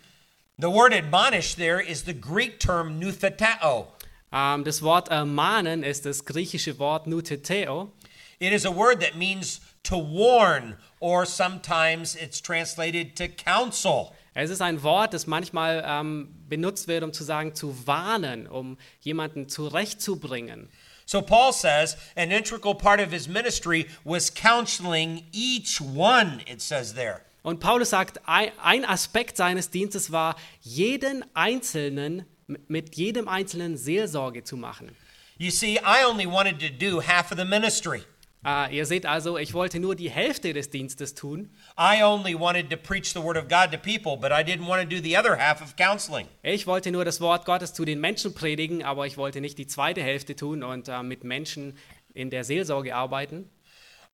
[0.59, 3.89] The word admonish there is the Greek term nutheteo.
[4.35, 7.93] Ähm, das Wort ermahnen ist das griechische Wort nuteteo.
[8.41, 14.11] It is a word that means to warn, or sometimes it's translated to counsel.
[14.35, 18.77] Es ist ein Wort, das manchmal ähm, benutzt wird, um zu sagen, zu warnen, um
[19.01, 20.69] jemanden zurechtzubringen.
[21.07, 26.95] So Paul says an integral part of his ministry was counseling each one, it says
[26.95, 27.21] there.
[27.45, 34.45] Und Paulus sagt, ein, ein Aspekt seines Dienstes war, jeden Einzelnen, mit jedem Einzelnen Seelsorge
[34.45, 34.91] zu machen.
[35.39, 38.05] You see, I only wanted to do half of the ministry.
[38.45, 41.51] Äh, ihr seht also, ich wollte nur die Hälfte des Dienstes tun.
[41.79, 44.83] I only wanted to preach the word of God to people, but I didn't want
[44.83, 46.29] to do the other half of counseling.
[46.43, 49.67] Ich wollte nur das Wort Gottes zu den Menschen predigen, aber ich wollte nicht die
[49.67, 51.77] zweite Hälfte tun und äh, mit Menschen
[52.13, 53.51] in der Seelsorge arbeiten.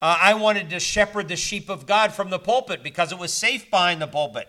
[0.03, 3.39] Uh, I wanted to shepherd the sheep of God from the pulpit because it was
[3.39, 4.49] safe behind the pulpit.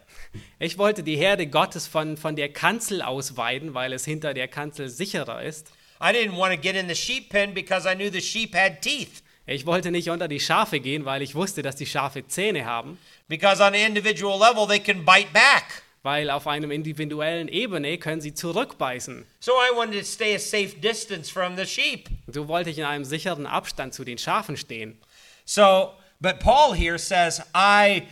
[0.59, 4.47] Ich wollte die Herde Gottes von, von der Kanzel aus weiden, weil es hinter der
[4.47, 5.71] Kanzel sicherer ist.
[6.01, 8.81] I didn't want to get in the sheep pen because I knew the sheep had
[8.81, 9.21] teeth.
[9.45, 12.97] Ich wollte nicht unter die Schafe gehen, weil ich wusste, dass die Schafe Zähne haben,
[13.27, 15.83] Because on an individual level, they can bite back.
[16.03, 19.25] weil auf einem individuellen Ebene können sie zurückbeißen.
[19.39, 22.09] So I wanted to stay a safe distance from the sheep.
[22.27, 24.97] So wollte ich in einem sicheren Abstand zu den Schafen stehen.
[25.45, 28.03] So, but Paul here says, I,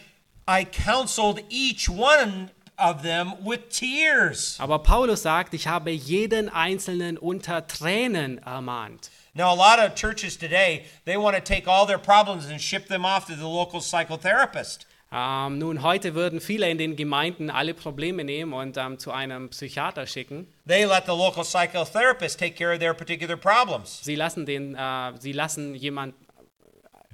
[0.49, 4.57] I counseled each one of them with tears.
[4.59, 9.11] Aber Paulus sagt, ich habe jeden Einzelnen unter Tränen ermahnt.
[9.35, 12.87] Now, a lot of churches today, they want to take all their problems and ship
[12.87, 14.87] them off to the local psychotherapist.
[15.11, 19.49] Ähm, nun, heute würden viele in den Gemeinden alle Probleme nehmen und ähm, zu einem
[19.49, 20.47] Psychiater schicken.
[20.67, 24.03] They let the local psychotherapist take care of their particular problems.
[24.03, 26.15] Sie lassen, den, äh, sie lassen jemand,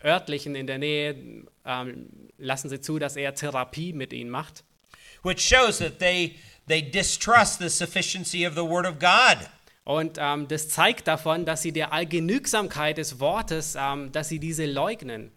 [0.05, 1.15] örtlichen in der Nähe
[1.65, 4.63] ähm, lassen sie zu, dass er Therapie mit ihnen macht.
[5.25, 9.37] which shows that they they distrust the sufficiency of the word of God.
[9.83, 14.65] Und ähm, das zeigt davon, dass sie der Allgenügsamkeit des Wortes, ähm, dass sie diese
[14.65, 15.31] leugnen.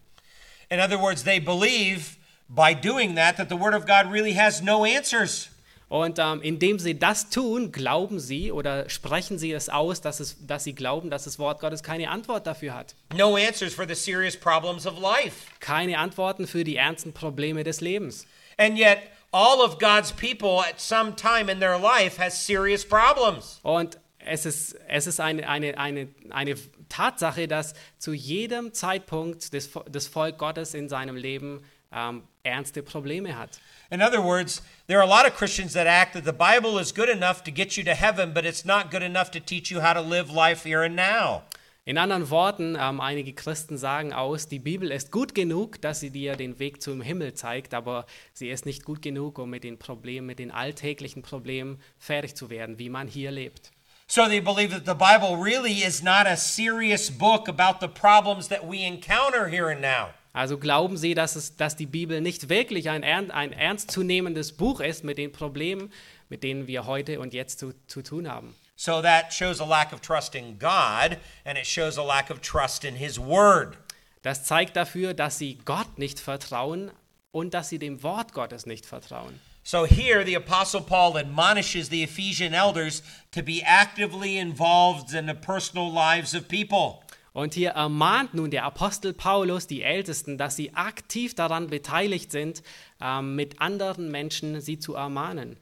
[0.71, 2.17] In other words, they believe
[2.49, 5.51] by doing that that the word of God really has no answers.
[5.89, 10.37] Und ähm, indem sie das tun, glauben sie oder sprechen sie es aus, dass, es,
[10.47, 12.95] dass sie glauben, dass das Wort Gottes keine Antwort dafür hat.
[13.17, 15.47] No answers for the serious problems of life.
[15.61, 18.27] Keine Antworten für die ernsten Probleme des Lebens.
[18.59, 18.99] And yet,
[19.33, 23.59] all of God's people at some time in their life has serious problems.
[23.63, 26.55] Und es ist, es ist eine, eine, eine, eine
[26.91, 33.37] Tatsache, dass zu jedem Zeitpunkt das, das Volk Gottes in seinem Leben ähm, ernste Probleme
[33.37, 33.61] hat.
[33.91, 36.93] In other words, there are a lot of Christians that act that the Bible is
[36.95, 39.81] good enough to get you to heaven, but it's not good enough to teach you
[39.81, 41.43] how to live life here and now.
[41.89, 46.11] In anderen Worten, ähm, einige Christen sagen aus, die Bibel ist gut genug, dass sie
[46.11, 49.79] dir den Weg zum Himmel zeigt, aber sie ist nicht gut genug, um mit den
[49.79, 53.71] Problemen, mit den alltäglichen Problemen fertig zu werden, wie man hier lebt.
[54.07, 58.49] So they believe that the Bible really is not a serious book about the problems
[58.49, 60.11] that we encounter here and now.
[60.39, 65.03] Also glauben sie, dass, es, dass die Bibel nicht wirklich ein, ein ernstzunehmendes Buch ist
[65.03, 65.93] mit den Problemen,
[66.29, 68.55] mit denen wir heute und jetzt zu, zu tun haben.
[68.77, 72.41] So that shows a lack of trust in God, and it shows a lack of
[72.41, 73.77] trust in His Word.
[74.23, 76.93] Das zeigt dafür, dass sie Gott nicht vertrauen
[77.33, 79.41] und dass sie dem Wort Gottes nicht vertrauen.
[79.65, 85.35] So here, the Apostle Paul admonishes the Ephesian elders to be actively involved in the
[85.35, 87.03] personal lives of people.
[87.39, 92.65] Und hier ermahnt nun der Apostel Paulus die Ältesten, dass sie aktiv daran beteiligt sind,
[93.01, 95.57] ähm, mit anderen Menschen sie zu ermahnen.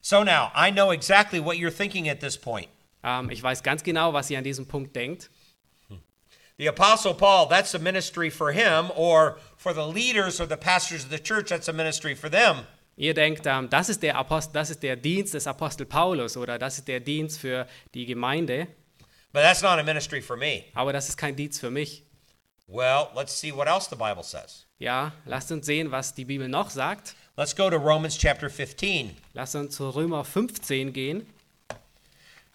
[0.00, 2.68] So now, I know exactly what you're thinking at this point.
[3.02, 5.30] Ähm, ich weiß ganz genau, was ihr an diesem Punkt denkt.
[6.58, 11.02] The Apostle Paul, that's a ministry for him, or for the leaders or the pastors
[11.02, 12.58] of the church, that's a ministry for them.
[12.96, 16.56] Ihr denkt, ähm, das, ist der Apostel, das ist der Dienst des Apostel Paulus oder
[16.56, 18.68] das ist der Dienst für die Gemeinde,
[19.32, 20.64] But that's not a ministry for me.
[20.74, 22.02] aber das ist kein Dienst für mich.
[22.66, 24.66] Well, let's see what else the Bible says.
[24.78, 27.14] Ja, lasst uns sehen, was die Bibel noch sagt.
[27.36, 29.16] Let's go to Romans chapter 15.
[29.34, 31.26] Lasst uns zu Römer 15 gehen.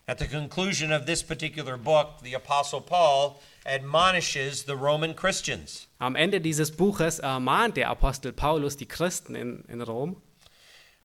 [0.07, 5.87] At the conclusion of this particular book, the Apostle Paul admonishes the Roman Christians.
[5.99, 10.21] Am Ende dieses Buches ermahnt der Apostel Paulus die Christen in, in Rom.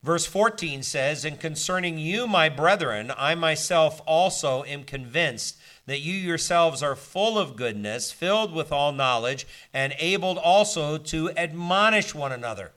[0.03, 5.59] Verse 14 says, And concerning you, my brethren, I myself also am convinced
[5.91, 11.31] that you yourselves are full of goodness, filled with all knowledge, and able also to
[11.37, 12.71] admonish one another.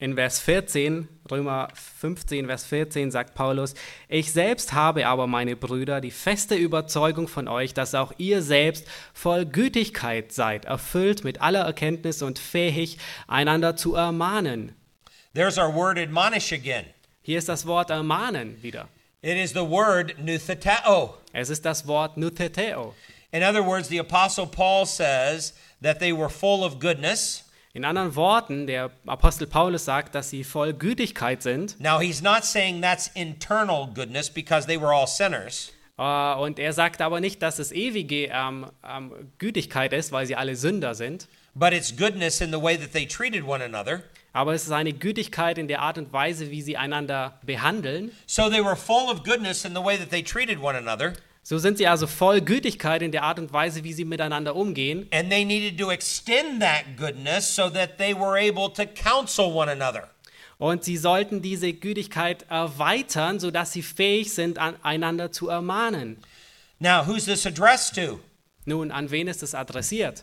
[0.00, 3.74] In Vers 14, Römer 15, Vers 14 sagt Paulus,
[4.08, 8.86] ich selbst habe aber, meine Brüder, die feste Überzeugung von euch, dass auch ihr selbst
[9.12, 14.74] voll Gütigkeit seid, erfüllt mit aller Erkenntnis und fähig, einander zu ermahnen.
[15.34, 16.86] There's our word admonish again.
[17.22, 18.88] Hier ist das Wort ermahnen wieder.
[19.22, 21.19] It is the word nutheteo.
[21.32, 22.94] Es ist das Wort nutheteo.
[23.32, 27.44] In other words, the Apostle Paul says that they were full of goodness.
[27.72, 31.78] In anderen Worten, der Apostel Paulus sagt, dass sie voll Gütigkeit sind.
[31.80, 35.72] Now, he's not saying that's internal goodness because they were all sinners.
[35.96, 40.34] Äh, Und er sagt aber nicht, dass es ewige ähm, ähm, Gütigkeit ist, weil sie
[40.34, 41.28] alle Sünder sind.
[41.54, 44.02] But it's goodness in the way that they treated one another.
[44.32, 48.12] Aber es ist eine Gütigkeit in der Art und Weise, wie sie einander behandeln.
[48.26, 51.14] So they were full of goodness in the way that they treated one another.
[51.42, 55.08] So sind sie also voll Gütigkeit in der Art und Weise, wie sie miteinander umgehen.
[55.10, 59.70] And they needed to extend that goodness so that they were able to counsel one
[59.70, 60.10] another.
[60.58, 66.18] Und sie sollten diese Gütigkeit erweitern, sodass sie fähig sind, an, einander zu ermahnen.
[66.78, 68.20] Now, who's this addressed to?
[68.66, 70.22] Nun, an wen ist es adressiert?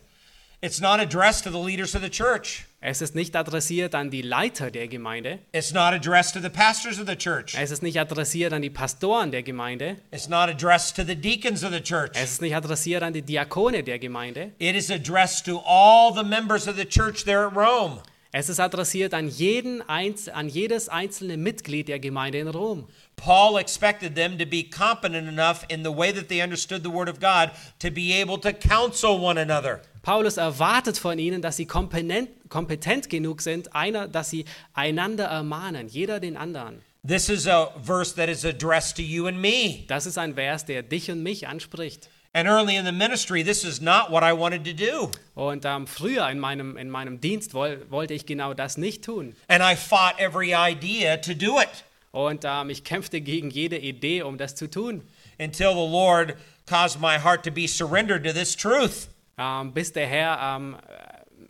[0.61, 2.66] It's not addressed to the leaders of the church.
[2.79, 5.39] Es ist nicht adressiert an die Leiter der Gemeinde.
[5.51, 7.55] It's not addressed to the pastors of the church.
[7.57, 9.97] Es ist nicht adressiert an die Pastoren der Gemeinde.
[10.11, 12.11] It's not addressed to the deacons of the church.
[12.13, 14.51] Es ist nicht adressiert an die Diakone der Gemeinde.
[14.59, 17.99] It is addressed to all the members of the church there at Rome.
[18.31, 22.87] Es ist adressiert an, jeden an jedes einzelne Mitglied der Gemeinde in Rom.
[23.15, 27.09] Paul expected them to be competent enough in the way that they understood the Word
[27.09, 27.49] of God
[27.79, 29.81] to be able to counsel one another.
[30.07, 35.89] Paulus erwartet von ihnen, dass sie kompetent, kompetent genug sind, einer, dass sie einander ermahnen,
[35.89, 36.81] jeder den anderen.
[37.05, 39.83] This is a verse that is addressed to you and me.
[39.89, 42.09] Das ist ein Vers, der dich und mich anspricht.
[42.31, 45.11] And early in the ministry, this is not what I wanted to do.
[45.35, 49.35] Und ähm, früher in meinem, in meinem Dienst woll, wollte ich genau das nicht tun.
[49.49, 51.83] And I fought every idea to do it
[52.13, 55.01] Und ähm, ich kämpfte gegen jede Idee, um das zu tun.
[55.37, 59.09] until the Lord caused my heart to be surrendered to this truth.
[59.37, 60.77] Ähm, bis der Herr ähm,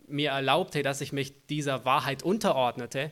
[0.07, 3.11] mir erlaubte, dass ich mich dieser Wahrheit unterordnete.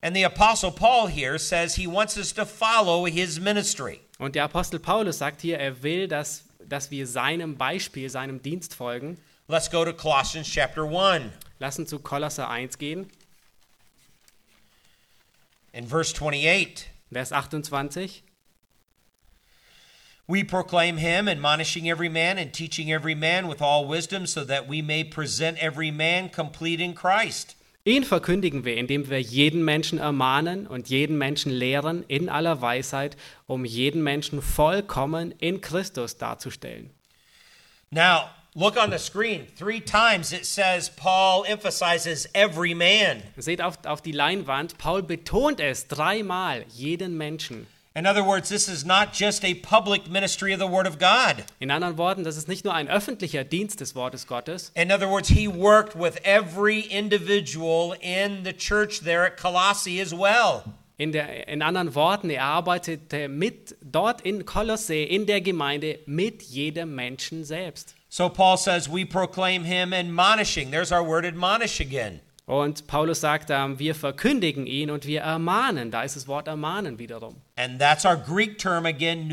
[0.00, 4.00] And the Apostle Paul here says he wants us to follow his ministry.
[4.18, 8.74] Und der Apostel Paulus sagt hier, er will, dass, dass wir seinem Beispiel, seinem Dienst
[8.74, 9.18] folgen.
[9.46, 11.32] Let's go to Colossians chapter 1.
[11.58, 13.08] Lassen zu Kolosser 1 gehen,
[15.72, 18.22] In verse 28, Vers 28.
[20.32, 24.66] We proclaim him, admonishing every man and teaching every man with all wisdom, so that
[24.66, 27.54] we may present every man complete in Christ.
[27.84, 33.14] Ihn verkündigen wir, indem wir jeden Menschen ermahnen und jeden Menschen lehren in aller Weisheit,
[33.46, 36.88] um jeden Menschen vollkommen in Christus darzustellen.
[37.90, 39.48] Now, look on the screen.
[39.58, 43.22] Three times it says Paul emphasizes every man.
[43.36, 47.66] Seht auf, auf die Leinwand, Paul betont es dreimal, jeden Menschen.
[47.94, 51.44] In other words, this is not just a public ministry of the Word of God.
[51.60, 54.72] In anderen Worten, das ist nicht nur ein öffentlicher Dienst des Wortes Gottes.
[54.74, 60.14] In other words, he worked with every individual in the church there at Colossae as
[60.14, 60.64] well.
[60.96, 66.42] In, der, in anderen Worten, er arbeitete mit dort in Kolossä, in der Gemeinde, mit
[66.42, 67.94] jedem Menschen selbst.
[68.08, 70.70] So Paul says, We proclaim him admonishing.
[70.70, 72.20] There's our word admonish again.
[72.44, 75.90] Und Paulus sagt, ähm, wir verkündigen ihn und wir ermahnen.
[75.90, 77.36] Da ist das Wort ermahnen wiederum.
[77.56, 79.30] And that's our Greek term again.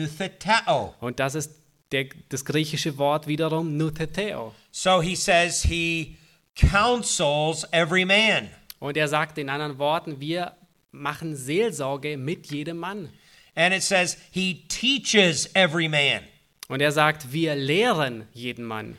[1.00, 1.52] Und das ist
[1.92, 4.54] der, das griechische Wort wiederum nutheteo.
[4.72, 6.18] So he says he
[6.56, 8.50] counsels every man.
[8.80, 10.54] Und er sagt in anderen Worten, wir
[10.92, 13.10] machen Seelsorge mit jedem Mann.
[13.56, 16.22] And it says he teaches every man
[16.70, 18.98] Und er sagt, wir lehren jeden Mann,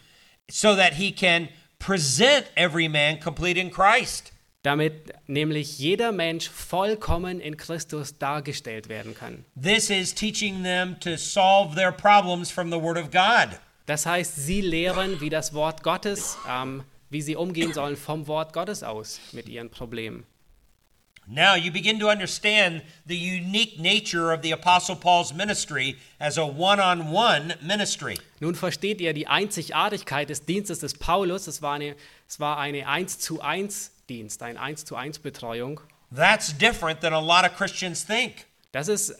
[0.50, 1.48] so that he can
[1.81, 4.33] present every man complete in Christ.
[4.62, 9.45] damit nämlich jeder Mensch vollkommen in Christus dargestellt werden kann.
[9.61, 13.59] This is teaching them to solve their problems from the Word of God.
[13.87, 18.53] Das heißt, sie lehren, wie das Wort Gottes, ähm, wie sie umgehen sollen vom Wort
[18.53, 20.26] Gottes aus mit ihren Problemen.
[21.26, 26.44] Now you begin to understand the unique nature of the Apostle Paul's ministry as a
[26.44, 28.16] one on one ministry.
[28.40, 31.46] Nun versteht ihr die Einzigartigkeit des Dienstes des Paulus.
[31.46, 31.94] Es war eine,
[32.28, 35.80] es war eine 1 zu 1 Dienst, eine 1 zu 1 Betreuung.
[36.12, 39.14] That's different than a lot of Christians think Das ist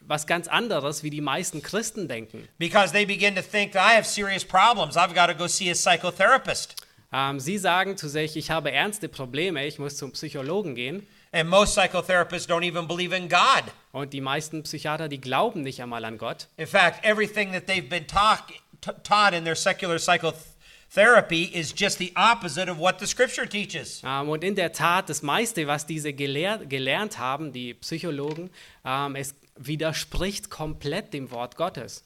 [0.00, 2.48] was ganz anderes, wie die meisten Christen denken.
[2.58, 4.96] because they begin to think, I have serious problems.
[4.96, 6.76] I've got to go see a psychotherapist.
[7.12, 11.06] Ähm, sie sagen zu sich, ich habe ernste Probleme, ich muss zum Psychologen gehen.
[11.32, 13.64] And most psychotherapists don't even believe in God.
[13.92, 16.48] Und die meisten Psychiater, die glauben nicht einmal an Gott.
[16.56, 18.52] In fact, everything that they've been taught,
[19.04, 24.02] taught in their secular psychotherapy is just the opposite of what the scripture teaches.
[24.04, 28.50] Ähm, und in der Tat, das meiste, was diese gelehr gelernt haben, die Psychologen,
[28.84, 32.04] ähm, es widerspricht komplett dem Wort Gottes.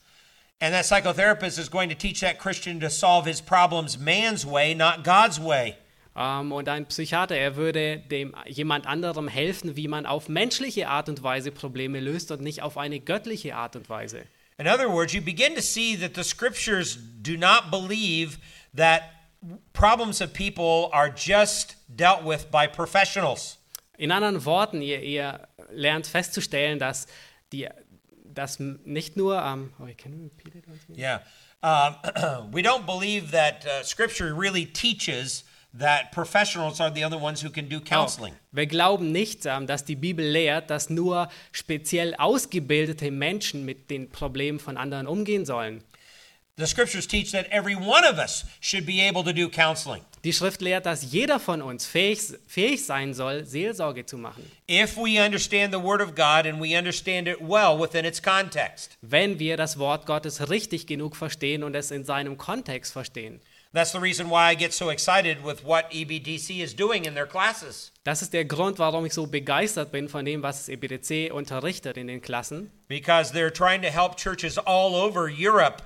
[0.60, 4.74] And that psychotherapist is going to teach that Christian to solve his problems man's way,
[4.74, 5.76] not God's way.
[6.16, 11.08] Ähm, und ein Psychiater, er würde dem jemand anderem helfen, wie man auf menschliche Art
[11.08, 14.24] und Weise Probleme löst und nicht auf eine göttliche Art und Weise.
[14.56, 18.38] In other words, you begin to see that the scriptures do not believe
[18.72, 19.02] that
[19.72, 23.58] problems of people are just dealt with by professionals.
[23.98, 27.06] In anderen Worten, ihr, ihr lernt festzustellen, dass,
[27.52, 27.68] die,
[28.24, 29.42] dass nicht nur.
[29.42, 30.98] Um, oh, can you repeat it once more?
[30.98, 31.20] Yeah.
[31.62, 35.44] Um, we don't believe that uh, scripture really teaches
[35.78, 38.34] that professionals are the other ones who can do counseling.
[38.52, 44.10] Wir glauben nicht, ähm, dass die Bibel lehrt, dass nur speziell ausgebildete Menschen mit den
[44.10, 45.82] Problemen von anderen umgehen sollen.
[46.56, 50.02] The scriptures teach that every one of us should be able to do counseling.
[50.22, 54.96] Die Schrift lehrt, dass jeder von uns fähig, fähig sein soll, Seelsorge zu machen, If
[54.96, 58.96] we understand the Word of God and we understand it well within its context.
[59.02, 63.40] wenn wir das Wort Gottes richtig genug verstehen und es in seinem Kontext verstehen.
[63.74, 67.26] That's the reason why I get so excited with what EBDC is doing in their
[67.26, 67.90] classes.
[68.04, 72.06] Das ist der Grund, warum ich so begeistert bin von dem, was EBDC unterrichtet in
[72.06, 72.70] den Klassen.
[72.86, 75.82] Because they're trying to help churches all over Europe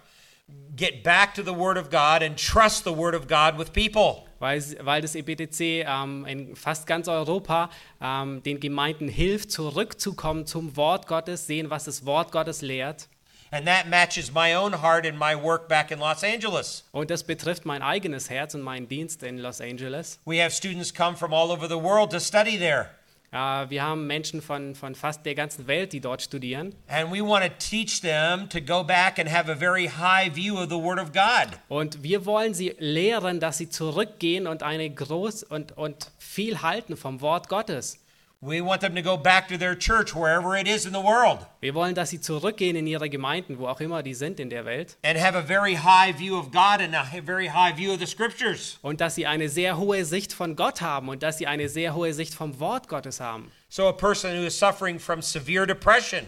[0.76, 4.26] get back to the Word of God and trust the Word of God with people.
[4.38, 7.70] Weil, weil das EBTC ähm, in fast ganz Europa
[8.02, 13.08] ähm, den Gemeinden hilft, zurückzukommen zum Wort Gottes, sehen, was das Wort Gottes lehrt.
[13.50, 16.84] And that matches my own heart and my work back in Los Angeles.
[16.92, 20.18] Und das betrifft mein eigenes Herz und meinen Dienst in Los Angeles.
[20.26, 22.90] We have students come from all over the world to study there.
[23.30, 26.74] Äh, wir haben Menschen von, von fast der ganzen Welt, die dort studieren.
[26.88, 30.56] And we want to teach them to go back and have a very high view
[30.56, 31.58] of the Word of God.
[31.68, 36.96] Und wir wollen sie lehren, dass sie zurückgehen und eine groß und, und viel halten
[36.96, 37.98] vom Wort Gottes.
[38.40, 41.40] We want them to go back to their church wherever it is in the world
[41.60, 44.64] Wir wollen, dass sie zurückgehen in ihre Gemeinden, wo auch immer die sind in der
[44.64, 44.96] Welt.
[45.02, 47.98] and have a very high view of God and a hi- very high view of
[47.98, 48.78] the scriptures.
[48.82, 51.94] Und dass sie eine sehr hohe Sicht von Gott haben und dass sie eine sehr
[51.96, 53.50] hohe Sicht vom Wort Gottes haben.
[53.68, 56.20] So, a person who is suffering from severe depression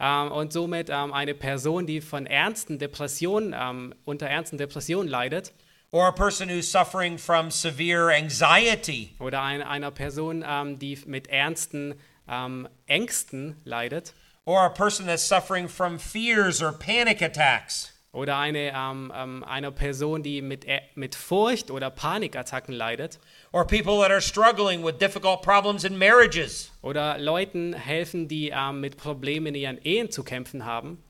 [0.00, 5.52] Ähm, und somit ähm, eine Person, die von ernsten Depressionen, ähm, unter ernsten Depressionen leidet.
[5.90, 11.28] Or a person who's suffering from severe anxiety Oder ein, einer Person, ähm, die mit
[11.28, 11.94] ernsten
[12.28, 14.12] ähm, Ängsten leidet.
[14.44, 17.92] or a person that's suffering from fears or panic attacks.
[18.12, 23.18] Oder eine, ähm, ähm, einer Person, die mit, mit Furcht oder Panikattacken leidet.
[23.52, 26.70] or people that are struggling with difficult problems in marriages.
[26.82, 31.02] Oder Leuten helfen, die ähm, mit Problemen in ihren Ehen zu kämpfen haben.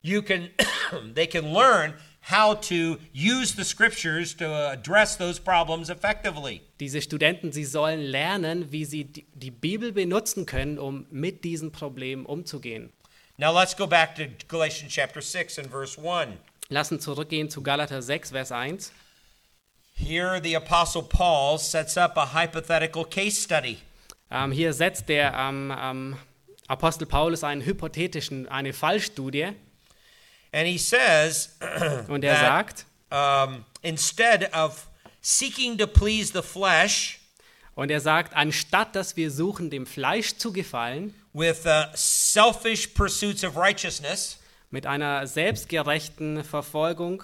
[0.00, 0.50] You can
[1.14, 1.94] they can learn
[2.30, 6.60] how to use the scriptures to address those problems effectively.
[6.78, 11.72] Diese Studenten, sie sollen lernen, wie sie die, die Bibel benutzen können, um mit diesen
[11.72, 12.92] Problemen umzugehen.
[13.38, 16.38] Now let's go back to Galatians chapter 6 and verse 1.
[16.68, 18.92] Lassen zurückgehen zu Galater 6, Vers 1.
[19.94, 23.78] Here the apostle Paul sets up a hypothetical case study.
[24.30, 26.16] Ähm, hier setzt der ähm, ähm,
[26.66, 29.54] Apostel Paulus einen hypothetischen, eine Fallstudie
[30.52, 31.56] And he says
[32.08, 34.86] und er that sagt, um, instead of
[35.20, 37.20] seeking to please the flesh
[37.74, 43.44] und er sagt, anstatt dass wir suchen, dem Fleisch zu gefallen, with uh, selfish pursuits
[43.44, 44.38] of righteousness,
[44.70, 47.22] mit einer selbstgerechten Verfolgung,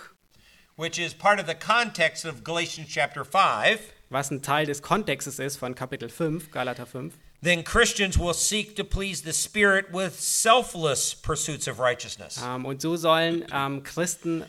[0.77, 5.39] which is part of the context of Galatians chapter 5, was ein Teil des Kontextes
[5.39, 7.15] ist von Kapitel 5, Galater 5,
[7.45, 12.41] then Christians will seek to please the Spirit with selfless pursuits of righteousness.
[12.43, 14.45] ähm, und so sollen ähm, Christen.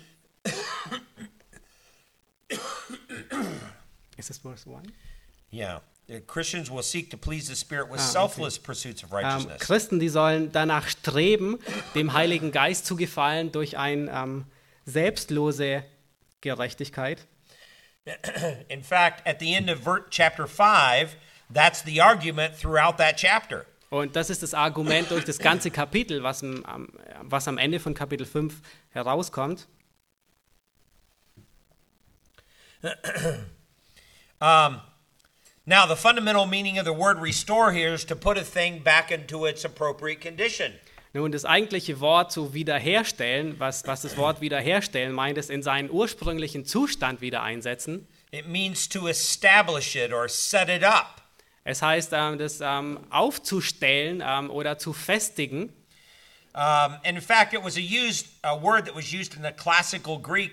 [4.17, 4.87] ist das Vers 1?
[5.51, 5.81] Yeah.
[6.27, 8.11] Christians will seek to please the Spirit with Ah, okay.
[8.11, 9.59] selfless pursuits of Ähm, righteousness.
[9.59, 11.57] Christen, die sollen danach streben,
[11.95, 14.45] dem Heiligen Geist zu gefallen durch eine
[14.85, 15.83] selbstlose
[16.41, 17.25] Gerechtigkeit.
[18.69, 19.79] In fact, at the end of
[20.11, 21.15] chapter 5,
[21.53, 23.65] that's the argument throughout that chapter.
[23.89, 26.89] Und das ist das Argument durch das ganze Kapitel, was, am-
[27.21, 29.67] was am Ende von Kapitel 5 herauskommt.
[35.67, 39.11] Now, the fundamental meaning of the word restore here is to put a thing back
[39.11, 40.73] into its appropriate condition.
[41.13, 45.89] Nun, das eigentliche Wort zu wiederherstellen, was, was das Wort wiederherstellen meint, ist in seinen
[45.89, 48.05] ursprünglichen Zustand wieder einsetzen.
[48.31, 51.21] It means to establish it or set it up.
[51.65, 55.73] Es heißt, ähm, das ähm, aufzustellen ähm, oder zu festigen.
[56.53, 60.17] Um, in fact, it was a used a word that was used in the classical
[60.17, 60.51] Greek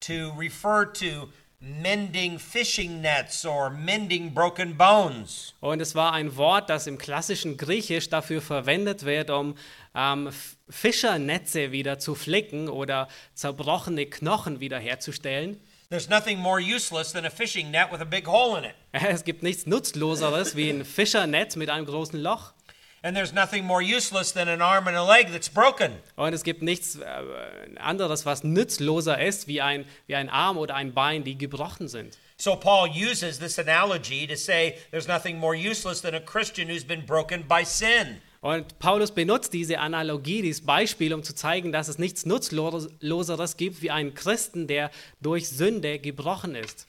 [0.00, 1.28] to refer to
[1.60, 5.54] mending fishing nets or mending broken bones.
[5.60, 9.56] Und es war ein Wort, das im klassischen Griechisch dafür verwendet wird, um
[9.94, 10.30] ähm,
[10.68, 15.60] Fischernetze wieder zu flicken oder zerbrochene Knochen wiederherzustellen.
[15.88, 18.74] There's nothing more useless than a fishing net with a big hole in it.
[18.92, 22.52] Es gibt nichts Nutzloseres wie ein Fischernetz mit einem großen Loch.
[23.04, 25.92] And there's nothing more useless than an arm and a leg that's broken.
[26.16, 27.04] Und es gibt nichts äh,
[27.78, 32.18] anderes, was nützloser ist wie ein, wie ein Arm oder ein Bein, die gebrochen sind.
[32.36, 36.84] So Paul uses this analogy to say there's nothing more useless than a Christian who's
[36.84, 38.20] been broken by sin.
[38.40, 43.82] Und Paulus benutzt diese Analogie, dieses Beispiel, um zu zeigen, dass es nichts Nutzloseres gibt
[43.82, 46.86] wie einen Christen, der durch Sünde gebrochen ist.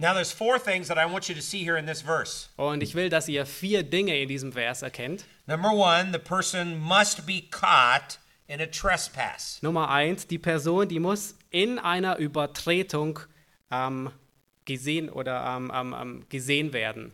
[0.00, 2.50] Now there's four things that I want you to see here in this verse.
[2.56, 5.24] Und ich will, dass ihr vier Dinge in diesem Vers erkennt.
[5.46, 8.18] Number 1, the person must be caught
[8.48, 9.58] in a trespass.
[9.62, 13.20] Nummer eins, die Person, die muss in einer Übertretung
[13.70, 14.10] ähm,
[14.64, 17.12] gesehen oder ähm, ähm, ähm, gesehen werden.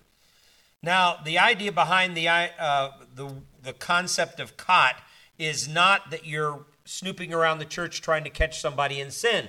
[0.84, 3.30] Now, the idea behind the uh, the
[3.62, 4.96] the concept of caught
[5.38, 9.48] is not that you're snooping around the church trying to catch somebody in sin.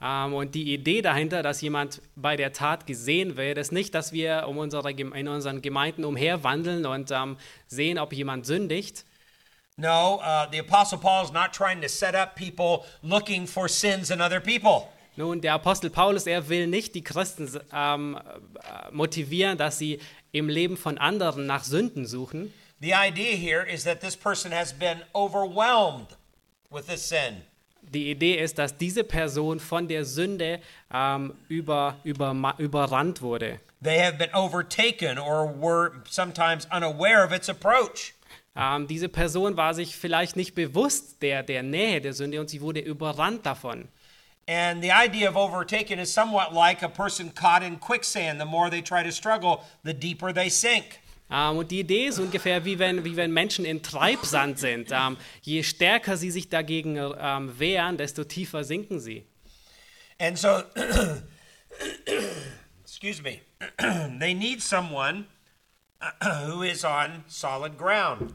[0.00, 4.12] Ähm, und die Idee dahinter, dass jemand bei der Tat gesehen wird, ist nicht, dass
[4.12, 9.04] wir um unsere, in unseren Gemeinden umherwandeln und ähm, sehen, ob jemand sündigt.
[9.76, 14.10] No, uh, the Apostle Paul is not trying to set up people looking for sins
[14.10, 14.88] in other people.
[15.20, 20.00] Nun, der Apostel Paulus, er will nicht die Christen ähm, äh, motivieren, dass sie
[20.32, 22.54] im Leben von anderen nach Sünden suchen.
[22.80, 26.06] The idea here is that this person has been overwhelmed
[26.70, 27.42] with this sin.
[27.82, 30.60] Die Idee ist, dass diese Person von der Sünde
[30.90, 33.60] ähm, über, über, überrannt wurde.
[33.84, 38.14] They have been overtaken or were sometimes unaware of its approach.
[38.56, 42.62] Ähm, diese Person war sich vielleicht nicht bewusst der, der Nähe der Sünde und sie
[42.62, 43.86] wurde überrannt davon.
[44.46, 48.40] And the idea of overtaken is somewhat like a person caught in quicksand.
[48.40, 51.00] The more they try to struggle, the deeper they sink.
[51.30, 54.90] Ähm, und die Idee ist ungefähr wie wenn, wie wenn Menschen in Treibsand sind.
[54.90, 59.24] Ähm, je stärker sie sich dagegen ähm, wehren, desto tiefer sinken sie.
[60.18, 60.48] And so,
[62.82, 63.40] excuse me,
[64.18, 65.26] they need someone
[66.46, 68.34] who is on solid ground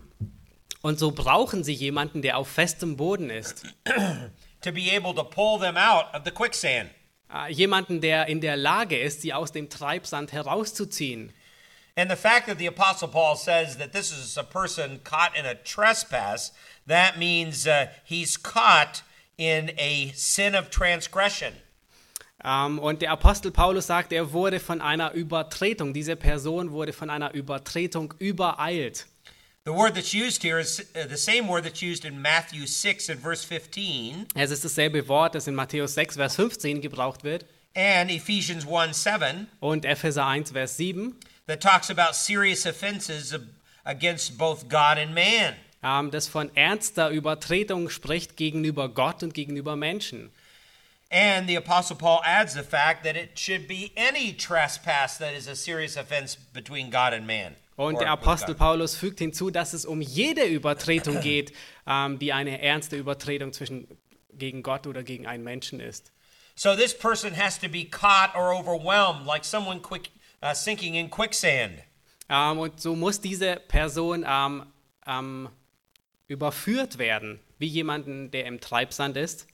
[0.81, 3.63] Und so brauchen sie jemanden, der auf festem Boden ist.
[4.65, 6.89] To be able to pull them out of the quicksand.
[7.33, 11.31] Äh, jemanden, der in der Lage ist, sie aus dem Treibsand herauszuziehen.
[11.97, 15.45] And the fact that the Apostle Paul says that this is a person caught in
[15.45, 16.51] a trespass,
[16.87, 19.01] that means uh, he's caught
[19.37, 21.53] in a sin of transgression.
[22.43, 27.09] Ähm, und der Apostel Paulus sagt, er wurde von einer Übertretung, diese Person wurde von
[27.09, 29.07] einer Übertretung übereilt.
[29.65, 33.09] The word that's used here is uh, the same word that's used in Matthew 6
[33.09, 37.45] and verse 15 Es ist dasselbe Wort, das in Matthäus 6, Vers 15 gebraucht wird
[37.75, 41.15] and Ephesians 1 7 und Epheser 1, Vers 7,
[41.47, 43.35] that talks about serious offenses
[43.85, 45.55] against both God and man.
[45.83, 50.31] ähm, das von ernster Übertretung spricht gegenüber Gott und gegenüber Menschen.
[51.11, 55.47] And the Apostle Paul adds the fact that it should be any trespass that is
[55.47, 57.55] a serious offense between God and man.
[57.75, 58.55] Und der Apostel.
[58.55, 61.53] Paulus fügt hinzu, dass es um jede Übertretung geht,
[61.87, 63.87] ähm, die eine ernste Übertretung zwischen
[64.31, 66.11] gegen Gott oder gegen einen Menschen ist.
[66.55, 70.09] So this person has to be caught or overwhelmed, like someone quick,
[70.41, 71.83] uh, sinking in quicksand.
[72.29, 74.65] Ähm, und so muss diese Person ähm,
[75.05, 75.49] ähm,
[76.27, 79.47] überführt werden, wie jemanden, der im Treibsand ist.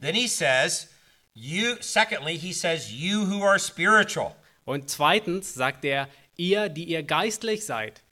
[0.00, 0.88] Then he says,
[1.34, 1.76] you.
[1.80, 4.34] Secondly, he says, you who are spiritual.
[4.64, 8.02] Und zweitens sagt er, ihr, die ihr geistlich seid.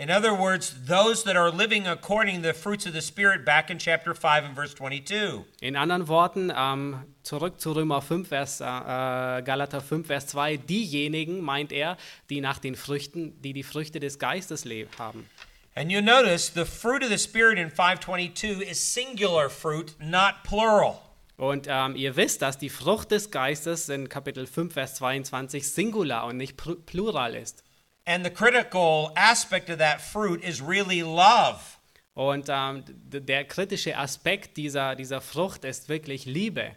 [0.00, 3.68] In other words, those that are living according to the fruits of the Spirit, back
[3.68, 5.44] in chapter 5 and verse 22.
[5.60, 10.56] In anderen Worten, ähm, zurück zu Römer 5, Vers, äh, äh, Galater 5, Vers 2,
[10.56, 11.98] diejenigen, meint er,
[12.30, 14.64] die nach den Früchten, die die Früchte des Geistes
[14.98, 15.28] haben.
[15.74, 21.09] And you notice the fruit of the Spirit in 522 is singular fruit, not plural.
[21.40, 26.26] Und ähm, ihr wisst, dass die Frucht des Geistes in Kapitel 5, Vers 22 Singular
[26.26, 27.64] und nicht pl- Plural ist.
[28.04, 31.58] And the critical aspect of that fruit is really love.
[32.12, 36.76] Und ähm, der kritische Aspekt dieser, dieser Frucht ist wirklich Liebe.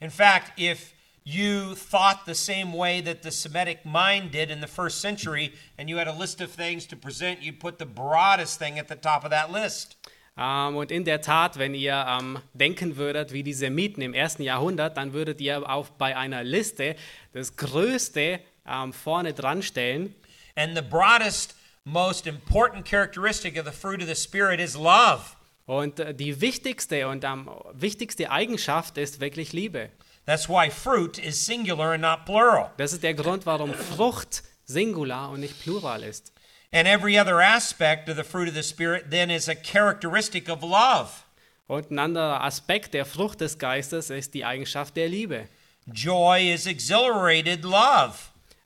[0.00, 0.92] In fact, if
[1.22, 5.88] you thought the same way that the Semitic mind did in the first century, and
[5.88, 8.96] you had a list of things to present, you'd put the broadest thing at the
[8.96, 9.96] top of that list.
[10.36, 14.42] Ähm, und in der Tat, wenn ihr ähm, denken würdet wie die Semiten im ersten
[14.42, 16.96] Jahrhundert, dann würdet ihr auch bei einer Liste
[17.32, 20.14] das Größte ähm, vorne dran stellen.
[20.56, 21.54] And the broadest,
[21.84, 25.22] most important characteristic of the fruit of the Spirit is love.
[25.66, 27.24] Und äh, die wichtigste und
[27.72, 29.90] wichtigste Eigenschaft ist wirklich Liebe.
[30.26, 32.70] That's why fruit is singular and not plural.
[32.76, 36.32] Das ist der Grund, warum Frucht Singular und nicht Plural ist.
[36.74, 40.64] And every other aspect of the fruit of the Spirit then is a characteristic of
[40.64, 41.24] love.
[41.68, 45.48] Und ein anderer Aspekt der Frucht des Geistes ist die Eigenschaft der Liebe.
[45.86, 48.16] Joy is exhilarated love.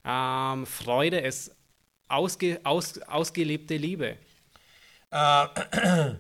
[0.06, 1.54] Ähm, Freude ist
[2.08, 4.16] ausge, aus, ausgelebte Liebe.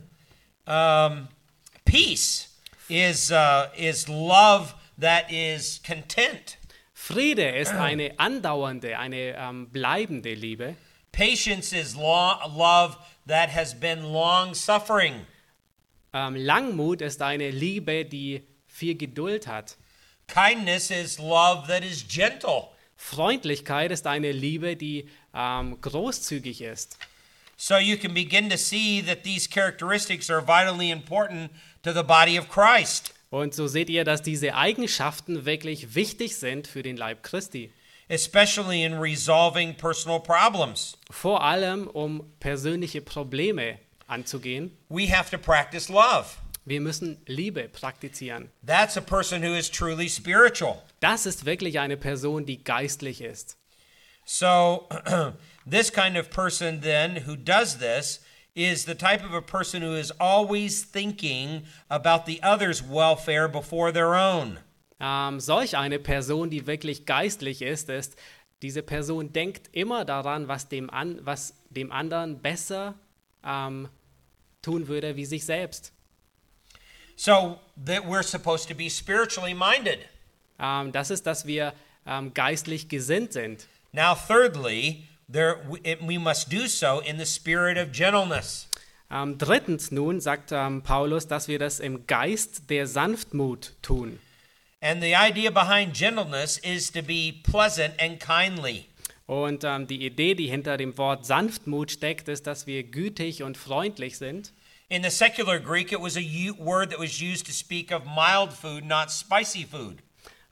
[1.86, 2.48] Peace
[2.88, 6.58] is, uh, is love that is content.
[6.92, 10.76] Friede ist eine andauernde, eine ähm, bleibende Liebe.
[11.18, 12.96] Patience is lo- love
[13.26, 15.26] that has been long suffering.
[16.12, 19.76] Ähm, Langmut ist eine Liebe, die viel Geduld hat.
[20.28, 22.68] Kindness is love that is gentle.
[22.96, 26.96] Freundlichkeit ist eine Liebe, die ähm, großzügig ist.
[27.56, 31.50] So you can begin to see that these characteristics are vitally important
[31.82, 36.68] to the body of Christ, Und so seht ihr, dass diese Eigenschaften wirklich wichtig sind
[36.68, 37.72] für den Leib Christi.
[38.08, 40.96] Especially in resolving personal problems.
[41.10, 44.72] Vor allem, um persönliche Probleme anzugehen.
[44.88, 46.38] We have to practice love.
[46.64, 48.50] Wir müssen Liebe praktizieren.
[48.62, 50.82] That's a person who is truly spiritual.
[51.00, 53.56] Das ist wirklich eine Person, die geistlich ist.
[54.26, 54.86] So,
[55.66, 58.20] this kind of person, then, who does this,
[58.54, 63.90] is the type of a person who is always thinking about the other's welfare before
[63.90, 64.58] their own.
[65.00, 68.16] Ähm, solch eine Person, die wirklich geistlich ist, ist,
[68.62, 72.94] diese Person denkt immer daran, was dem, an, was dem anderen besser
[73.44, 73.88] ähm,
[74.62, 75.92] tun würde wie sich selbst.
[77.14, 79.98] So, that we're supposed to be spiritually minded.
[80.58, 81.72] Ähm, das ist, dass wir
[82.06, 83.66] ähm, geistlich gesinnt sind.
[83.92, 88.68] Now, thirdly, there, we- must do so in the spirit of gentleness.
[89.10, 90.50] Ähm, drittens nun sagt
[90.82, 94.18] Paulus, dass wir das im Geist der Sanftmut tun.
[94.80, 98.86] And the idea behind gentleness is to be pleasant and kindly.
[99.26, 103.58] Und ähm, die Idee, die hinter dem Wort Sanftmut steckt, ist, dass wir gütig und
[103.58, 104.52] freundlich sind.
[104.88, 106.20] In the secular Greek, it was a
[106.58, 109.98] word that was used to speak of mild food, not spicy food.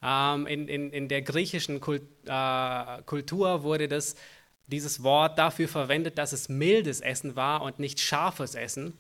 [0.03, 4.15] Ähm, in, in, in der griechischen Kult, äh, Kultur wurde das,
[4.67, 8.99] dieses Wort dafür verwendet, dass es mildes Essen war und nicht scharfes Essen.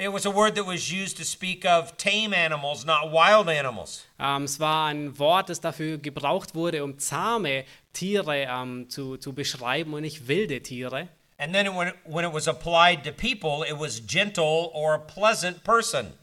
[0.00, 4.06] It was a word that was used to speak of tame animals, not wild animals.
[4.18, 9.34] Ähm, es war ein Wort, das dafür gebraucht wurde, um zahme Tiere ähm, zu, zu
[9.34, 11.08] beschreiben und nicht wilde Tiere.
[11.36, 14.98] And then when it, when it was applied to people, it was gentle or a
[14.98, 16.14] pleasant person.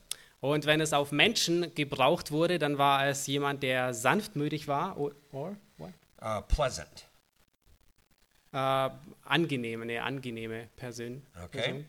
[0.42, 4.98] Und wenn es auf Menschen gebraucht wurde, dann war es jemand, der sanftmütig war.
[4.98, 5.94] Or, or what?
[6.20, 7.06] Uh, pleasant.
[8.54, 8.90] Äh,
[9.24, 11.22] angenehme, eine angenehme Person.
[11.46, 11.58] Okay.
[11.60, 11.86] Person.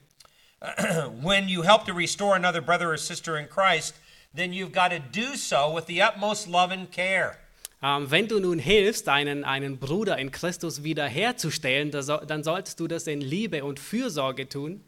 [1.22, 3.94] when you help to restore another brother or sister in Christ,
[4.34, 7.38] then you've got to do so with the utmost love and care.
[7.80, 12.88] Ähm, wenn du nun hilfst, einen, einen Bruder in Christus wiederherzustellen, so, dann solltest du
[12.88, 14.82] das in Liebe und Fürsorge tun.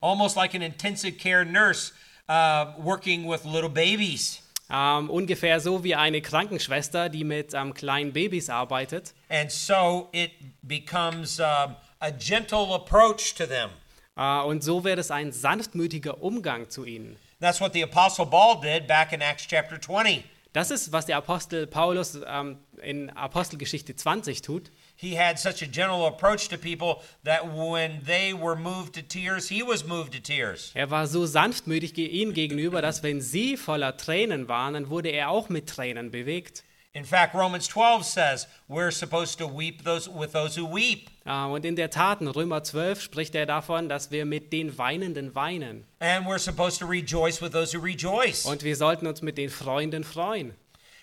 [0.00, 1.92] Almost like an intensive care nurse
[2.28, 4.40] uh, working with little babies.
[4.70, 9.14] Ähm, ungefähr so wie eine Krankenschwester, die mit ähm, kleinen Babys arbeitet.
[9.28, 10.30] And so it
[10.62, 13.70] becomes um, a gentle approach to them.
[14.18, 17.16] Äh, und so wird es ein sanftmütiger Umgang zu ihnen.
[17.40, 20.24] That's what the Apostle Paul did back in Acts chapter 20.
[20.52, 24.70] Das ist, was der Apostel Paulus ähm, in Apostelgeschichte 20 tut.
[24.96, 29.48] He had such a gentle approach to people that when they were moved to tears,
[29.48, 30.72] he was moved to tears.
[30.74, 35.28] Er war so sanftmütig ihnen gegenüber, dass wenn sie voller Tränen waren, dann wurde er
[35.30, 36.64] auch mit Tränen bewegt.
[36.98, 41.08] In fact, Romans 12 says we're supposed to weep those with those who weep.
[41.24, 44.76] Äh, Und in der Tat, in Römer 12 spricht er davon, dass wir mit den
[44.78, 45.84] Weinenden weinen.
[46.00, 48.44] And we're supposed to rejoice with those who rejoice.
[48.46, 50.54] Und wir sollten uns mit den Freunden freuen.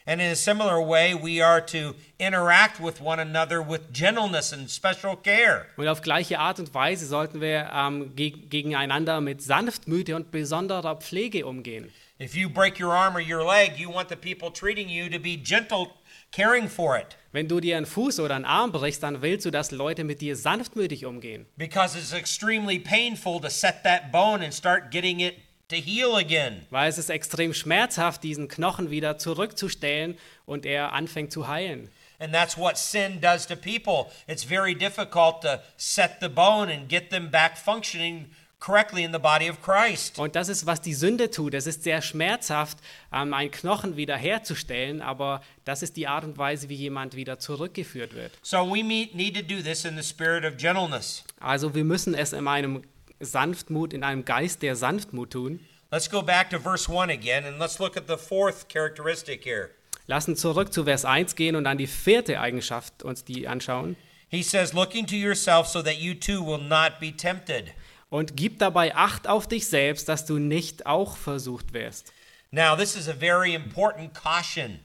[0.05, 4.69] And in a similar way, we are to interact with one another with gentleness and
[4.69, 5.65] special care.
[5.77, 10.97] Und auf gleiche Art und Weise sollten wir ähm, ge gegeneinander mit Sanftmüte und besonderer
[10.97, 11.89] Pflege umgehen.
[12.17, 15.19] If you break your arm or your leg, you want the people treating you to
[15.19, 15.97] be gentle,
[16.31, 17.17] caring for it.
[17.33, 20.21] Wenn du dir einen Fuß oder einen Arm brichst, dann willst du, dass Leute mit
[20.21, 21.45] dir sanftmütig umgehen.
[21.57, 25.35] Because it's extremely painful to set that bone and start getting it
[25.67, 26.65] to heal again.
[26.69, 31.89] Weil es ist extrem schmerzhaft, diesen Knochen wieder zurückzustellen und er anfängt zu heilen.
[32.19, 34.09] And that's what sin does to people.
[34.25, 38.27] It's very difficult to set the bone and get them back functioning
[38.65, 40.17] correctly in the body of Christ.
[40.17, 41.53] Und das ist, was die Sünde tut.
[41.53, 42.79] Es ist sehr schmerzhaft,
[43.13, 47.37] ähm, einen Knochen wieder herzustellen, aber das ist die Art und Weise, wie jemand wieder
[47.37, 48.31] zurückgeführt wird.
[48.41, 51.23] So we need to do this in the spirit of gentleness.
[51.39, 52.81] Also wir müssen es in einem
[53.19, 55.59] Sanftmut, in einem Geist der Sanftmut tun.
[55.91, 59.69] Let's go back to verse 1 again and let's look at the fourth characteristic here.
[60.07, 63.95] Lass uns zurück zu Vers 1 gehen und dann die vierte Eigenschaft uns die anschauen.
[64.27, 67.73] He says, Looking to yourself so that you too will not be tempted.
[68.09, 72.13] Und gib dabei Acht auf dich selbst, dass du nicht auch versucht wirst.
[72.51, 74.79] Now, this is a very important caution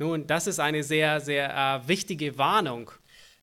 [0.00, 2.90] Nun, das ist eine sehr, sehr äh, wichtige Warnung,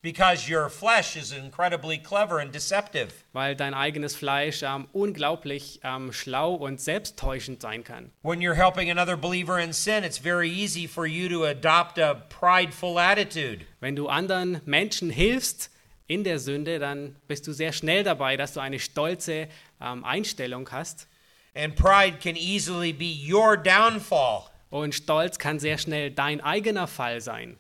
[0.02, 3.10] because your flesh is incredibly clever and deceptive.
[3.32, 8.12] weil dein eigenes Fleisch ähm, unglaublich ähm, schlau und selbsttäuschend sein kann.
[8.24, 12.16] When you're helping another believer in sin, it's very easy for you to adopt a
[12.16, 13.64] prideful attitude.
[13.80, 15.70] Wenn du anderen Menschen hilfst
[16.08, 19.48] in der Sünde, dann bist du sehr schnell dabei, dass du eine stolze
[19.82, 21.08] ähm, Einstellung hast.
[21.54, 24.44] And pride can easily be your downfall.
[24.70, 27.58] Und Stolz kann sehr schnell dein eigener Fall sein.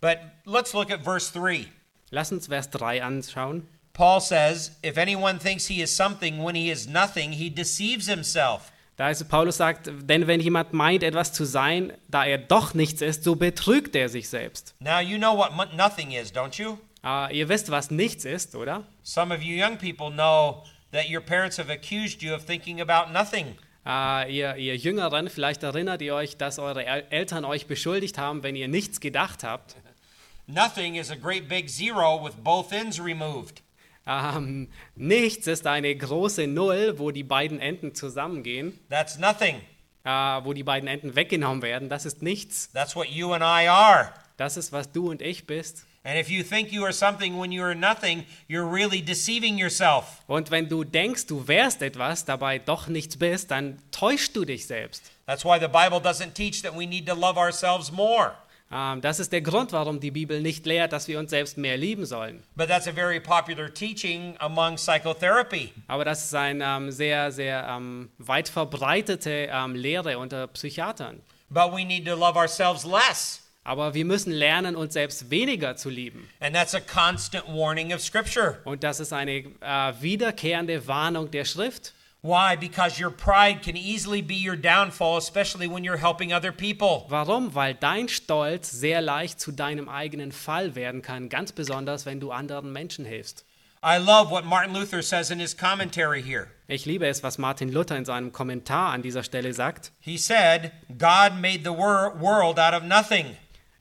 [0.00, 1.66] But let's look at verse 3.
[2.10, 3.68] Lass uns Vers 3 anschauen.
[3.92, 8.72] Paul says, If anyone thinks he is something when he is nothing, he deceives himself.
[8.96, 13.00] Da ist Paulus sagt, denn wenn jemand meint, etwas zu sein, da er doch nichts
[13.00, 14.74] ist, so betrügt er sich selbst.
[14.80, 16.76] Now, you know what nothing is, don't you?
[17.04, 18.84] Äh, ihr wisst, was nichts ist, oder?
[19.02, 23.12] Some of you young people know that your parents have accused you of thinking about
[23.12, 23.56] nothing.
[23.86, 28.42] Äh, ihr, ihr Jüngeren, vielleicht erinnert ihr euch, dass eure El Eltern euch beschuldigt haben,
[28.42, 29.76] wenn ihr nichts gedacht habt.
[30.46, 33.62] Nothing is a great big zero with both ends removed.
[34.06, 39.60] Ähm, nichts ist eine große Null, wo die beiden Enden zusammengehen, That's nothing.
[40.04, 41.88] äh, wo die beiden Enden weggenommen werden.
[41.88, 42.70] Das ist nichts.
[42.72, 44.12] That's what you and I are.
[44.36, 45.84] Das ist, was du und ich bist.
[46.02, 50.22] And if you think you are something when you are nothing, you're really deceiving yourself.
[50.26, 54.66] Und wenn du denkst, du wärst etwas, dabei doch nichts bist, dann täuschst du dich
[54.66, 55.10] selbst.
[55.26, 58.32] That's why the Bible doesn't teach that we need to love ourselves more.
[58.72, 61.76] Ähm, das ist der Grund, warum die Bibel nicht lehrt, dass wir uns selbst mehr
[61.76, 62.42] lieben sollen.
[62.56, 65.72] But that's a very popular teaching among psychotherapy.
[65.86, 71.20] Aber das ist eine ähm, sehr, sehr ähm, weit verbreitete Lehre unter Psychiatern.
[71.50, 73.42] But we need to love ourselves less.
[73.70, 76.28] Aber wir müssen lernen, uns selbst weniger zu lieben.
[76.40, 78.58] And that's a constant warning of Scripture.
[78.64, 81.92] Und das ist eine äh, wiederkehrende Warnung der Schrift.
[82.20, 82.56] Why?
[82.56, 87.04] Because your pride can easily be your downfall, especially when you're helping other people.
[87.10, 87.54] Warum?
[87.54, 92.32] Weil dein Stolz sehr leicht zu deinem eigenen Fall werden kann, ganz besonders wenn du
[92.32, 93.44] anderen Menschen hilfst.
[93.84, 96.48] I love what Martin Luther says in his commentary here.
[96.66, 99.92] Ich liebe es, was Martin Luther in seinem Kommentar an dieser Stelle sagt.
[100.00, 103.36] He said, God made the wor- world out of nothing.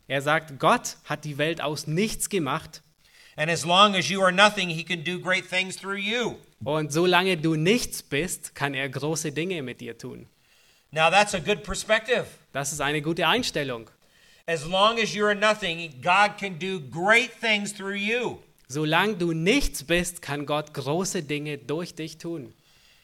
[0.09, 2.81] Er sagt, Gott hat die Welt aus nichts gemacht
[3.37, 6.35] And as long as you are nothing, he can do great things through you.
[6.65, 10.27] und solange du nichts bist, kann er große Dinge mit dir tun.
[10.91, 12.25] Now, that's a good perspective.
[12.51, 13.89] Das ist eine gute Einstellung.
[14.45, 18.39] As long as you're nothing, God can do great things through you.
[18.67, 22.53] Solange du nichts bist, kann Gott große Dinge durch dich tun.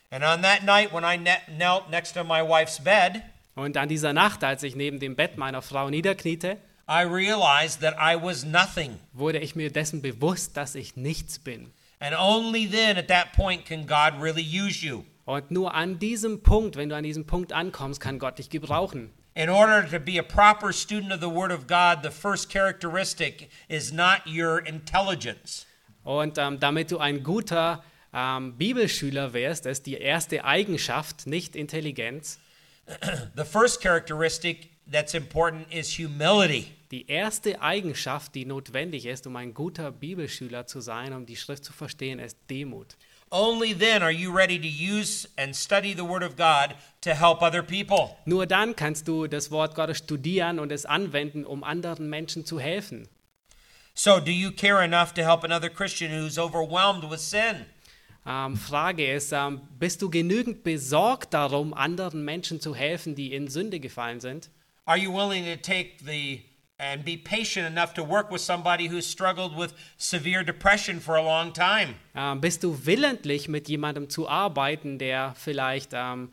[0.10, 3.22] And on that night when I ne- knelt next to my wife's bed,
[3.56, 6.58] Und an dieser Nacht, als ich neben dem Bett meiner Frau niederkniete,
[6.88, 9.00] I realized that I was nothing.
[9.14, 11.72] wurde ich mir dessen bewusst, dass ich nichts bin.
[12.00, 15.04] And only then, at that point, can God really use you.
[15.26, 19.12] Und nur an diesem Punkt, wenn du an diesem Punkt ankommst, kann Gott dich gebrauchen.
[19.34, 23.50] In order to be a proper student of the Word of God, the first characteristic
[23.68, 25.66] is not your intelligence.
[26.04, 27.84] Und ähm, damit du ein guter
[28.14, 32.40] ähm, Bibelschüler wärst, ist die erste Eigenschaft nicht Intelligenz.
[33.36, 36.72] The first characteristic that's important is humility.
[36.92, 41.66] Die erste Eigenschaft, die notwendig ist, um ein guter Bibelschüler zu sein, um die Schrift
[41.66, 42.96] zu verstehen, ist Demut.
[43.32, 47.42] Only then are you ready to use and study the Word of God to help
[47.42, 48.16] other people.
[48.26, 52.60] Nur dann kannst du das Wort Gottes studieren und es anwenden, um anderen Menschen zu
[52.60, 53.10] helfen.
[53.96, 57.66] So, do you care enough to help another Christian who's overwhelmed with sin?
[58.28, 63.48] Ähm, Frage ist, ähm, bist du genügend besorgt darum, anderen Menschen zu helfen, die in
[63.48, 64.50] Sünde gefallen sind?
[64.88, 66.42] Are you willing to take the
[66.78, 71.24] and be patient enough to work with somebody who's struggled with severe depression for a
[71.24, 71.96] long time?
[72.16, 76.32] Ähm, bist du willentlich, mit jemandem zu arbeiten, der vielleicht ähm,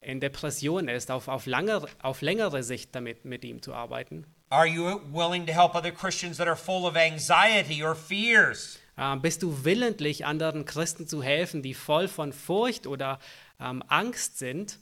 [0.00, 4.24] in Depression ist, auf, auf, lange, auf längere Sicht damit mit ihm zu arbeiten?
[4.50, 8.78] Are you willing to help other Christians that are full of anxiety or fears?
[8.96, 13.18] Ähm, bist du willentlich, anderen Christen zu helfen, die voll von Furcht oder
[13.60, 14.78] ähm, Angst sind?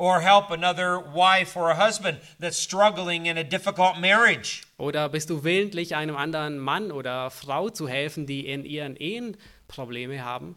[0.00, 4.62] Or help another wife or a husband that's struggling in a difficult marriage?
[4.78, 9.36] Oder bist du willentlich, einem anderen Mann oder Frau zu helfen, die in ihren Ehen
[9.68, 10.56] Probleme haben?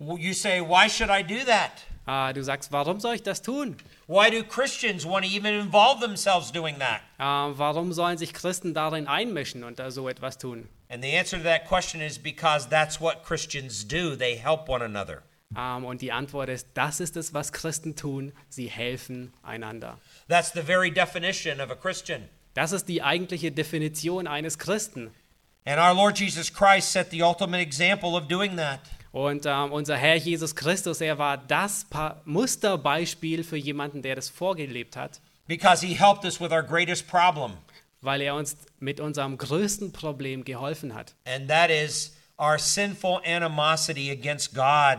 [0.00, 1.70] You say, why should I do that?
[2.06, 3.76] Ah, du sagst, warum soll ich das tun?
[4.08, 7.02] Why do Christians want to even involve themselves doing that?
[7.20, 10.68] Ah, warum sollen sich Christen darin einmischen und da so etwas tun?
[10.88, 14.16] And the answer to that question is because that's what Christians do.
[14.16, 15.22] They help one another.
[15.56, 18.32] Ähm, und die Antwort ist, das ist es, was Christen tun.
[18.48, 19.98] Sie helfen einander.
[20.28, 22.28] That's the very definition of a Christian.
[22.54, 25.10] Das ist die eigentliche Definition eines Christen.
[25.64, 28.80] And our Lord Jesus Christ set the ultimate example of doing that.
[29.12, 34.28] Und ähm, unser Herr Jesus Christus, er war das pa Musterbeispiel für jemanden, der das
[34.28, 37.52] vorgelebt hat, Because he helped us with our greatest problem,
[38.02, 41.14] weil er uns mit unserem größten Problem geholfen hat.
[41.24, 44.98] and that is our sinful animosity against God.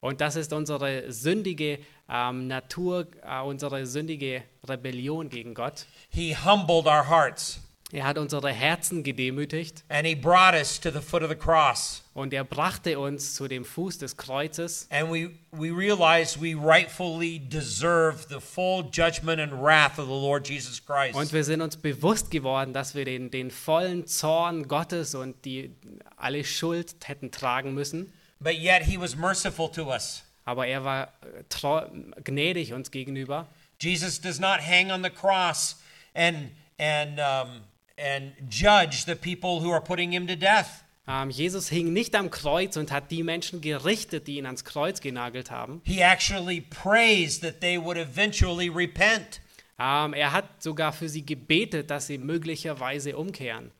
[0.00, 5.86] Und das ist unsere sündige ähm, Natur, äh, unsere sündige Rebellion gegen Gott.
[6.10, 11.00] He humbled our hearts, Er hat unsere Herzen gedemütigt and he brought us to the
[11.00, 12.04] foot of the cross.
[12.12, 14.86] und er brachte uns zu dem Fuß des Kreuzes.
[14.90, 20.46] And we, we realized we rightfully deserve the full judgment and wrath of the Lord
[20.48, 21.14] Jesus Christ.
[21.14, 25.74] Und wir sind uns bewusst geworden, dass wir den, den vollen Zorn Gottes und die
[26.16, 28.12] alle Schuld hätten tragen müssen.
[28.40, 30.22] But yet he was merciful to us.
[30.44, 33.46] Aber er war äh, gnädig uns gegenüber.
[33.80, 35.76] Jesus does not hang on the cross
[36.14, 37.62] and and um,
[37.98, 40.84] and judge the people who are putting him to death.
[41.06, 45.00] Ähm, Jesus hing nicht am Kreuz und hat die Menschen gerichtet, die ihn ans Kreuz
[45.00, 45.80] genagelt haben.
[45.84, 49.40] He actually prays that they would eventually repent.
[49.78, 53.70] Ähm, er hat sogar für sie gebetet, dass sie möglicherweise umkehren.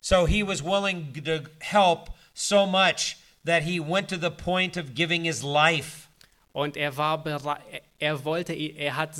[0.00, 4.94] So he was willing to help so much that he went to the point of
[4.94, 6.08] giving his life.
[6.52, 7.22] Und er war
[7.98, 9.14] er wollte, er hat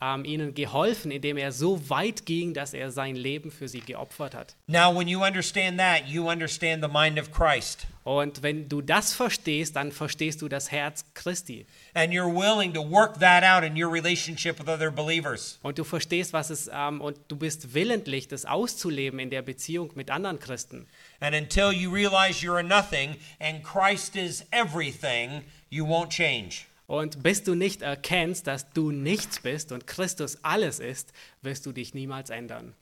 [0.00, 4.34] ähm, ihnen geholfen, indem er so weit ging, dass er sein Leben für sie geopfert
[4.34, 4.56] hat.
[4.66, 7.86] Now, when you understand that, you understand the mind of Christ.
[8.02, 11.66] Und wenn du das verstehst, dann verstehst du das Herz Christi.
[11.92, 15.58] And you're willing to work that out in your relationship with other believers.
[15.62, 19.90] Und du verstehst, was es, ähm, und du bist willentlich, das auszuleben in der Beziehung
[19.94, 20.86] mit anderen Christen.
[21.20, 26.69] And until you realize you're nothing and Christ is everything, you won't change.
[26.90, 31.70] Und bis du nicht erkennst, dass du nichts bist und Christus alles ist, wirst du
[31.70, 32.74] dich niemals ändern.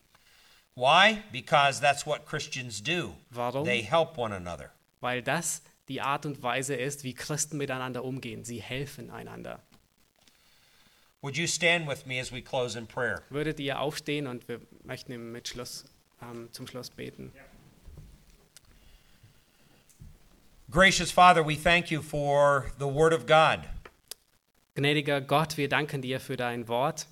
[0.76, 1.18] Why?
[1.30, 3.14] Because that's what Christians do.
[3.28, 3.66] Warum?
[3.66, 4.70] They help one another.
[5.02, 8.46] Weil das die Art und Weise ist, wie Christen miteinander umgehen.
[8.46, 9.60] Sie helfen einander.
[11.20, 13.20] Would you stand with me as we close in prayer?
[13.28, 15.84] Würdet ihr aufstehen und wir möchten im Mitschluss,
[16.22, 17.30] ähm, zum Schluss beten.
[20.70, 23.68] Gracious Father, we thank you for the Word of God.
[24.78, 27.08] Gnädiger Gott, wir danken dir für dein Wort.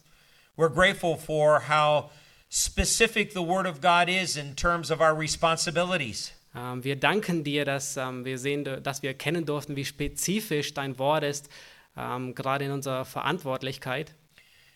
[0.56, 2.12] We're grateful for how
[2.48, 6.32] specific the Word of God is in terms of our responsibilities.
[6.54, 10.96] Ähm, wir danken dir, dass ähm, wir sehen, dass wir erkennen durften, wie spezifisch dein
[11.00, 11.48] Wort ist,
[11.96, 14.14] ähm, gerade in unserer Verantwortlichkeit.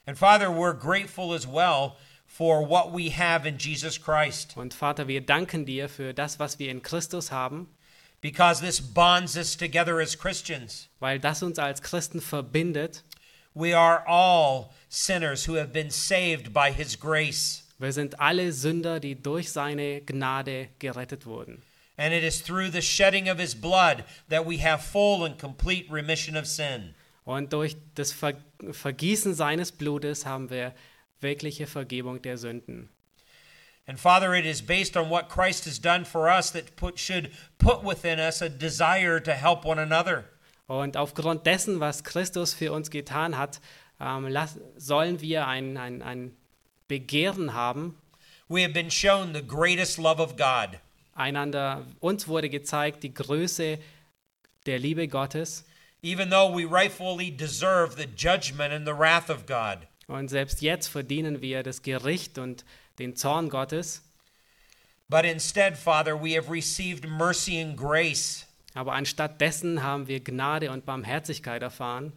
[0.05, 1.93] And Father, we're grateful as well
[2.27, 6.59] for what we have in Jesus Christ Und Vater, wir danken dir für das, was
[6.59, 7.69] wir in Christus haben,
[8.21, 10.89] because this bonds us together as Christians.
[11.01, 13.03] weil das uns als Christen verbindet.
[13.55, 17.65] We are all sinners who have been saved by His grace.
[17.79, 21.63] Wir sind alle Sünder, die durch seine Gnade gerettet wurden.
[21.97, 25.91] And it is through the shedding of His blood that we have full and complete
[25.91, 26.95] remission of sin.
[27.25, 28.35] Und durch das Ver
[28.71, 30.75] Vergießen seines Blutes haben wir
[31.21, 32.91] wirkliche Vergebung der Sünden.
[33.91, 37.33] And Father, it is based on what Christ has done for us that put, should
[37.59, 40.27] put within us a desire to help one another.
[40.69, 43.61] Und aufgrund dessen, was Christus für uns getan hat,
[44.01, 46.37] ähm, lass, sollen wir ein, ein, ein
[46.87, 47.97] Begehren haben,
[48.47, 50.79] We have been shown the greatest love of God.
[51.17, 53.81] einander, uns wurde gezeigt die Größe
[54.67, 55.65] der Liebe Gottes.
[56.03, 59.79] even though we rightfully deserve the judgment and the wrath of God.
[60.07, 62.65] Und selbst jetzt verdienen wir das Gericht und
[63.01, 64.03] den Zorn Gottes.
[65.09, 68.47] But instead, Father, we have received mercy and grace.
[68.75, 72.13] Aber anstatt dessen haben wir Gnade und Barmherzigkeit erfahren.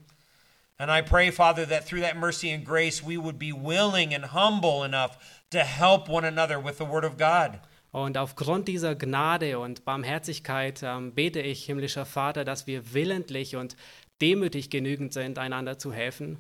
[0.78, 4.26] And I pray, Father, that through that mercy and grace, we would be willing and
[4.26, 5.18] humble enough
[5.50, 7.60] to help one another with the Word of God.
[7.92, 13.76] Und aufgrund dieser Gnade und Barmherzigkeit ähm, bete ich, himmlischer Vater, dass wir willentlich und
[14.20, 16.38] demütig genügend sind, einander zu helfen.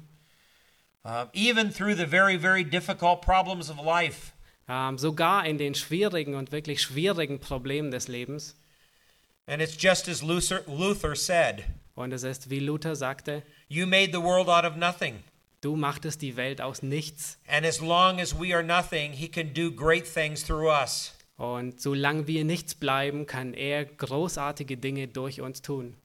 [1.05, 4.32] Uh, even through the very, very difficult problems of life.
[4.68, 8.55] Ähm, sogar in den schwierigen und wirklich schwierigen Problemen des Lebens.
[9.45, 11.64] And it's just as Luther, Luther said
[11.95, 15.24] Und es ist, wie Luther sagte, You made the world out of nothing.
[15.61, 17.38] du machtest die Welt aus nichts.
[17.47, 21.14] And as long as we are nothing, He can do great things through us.
[21.36, 25.95] Und solange wir nichts bleiben, kann er großartige Dinge durch uns tun.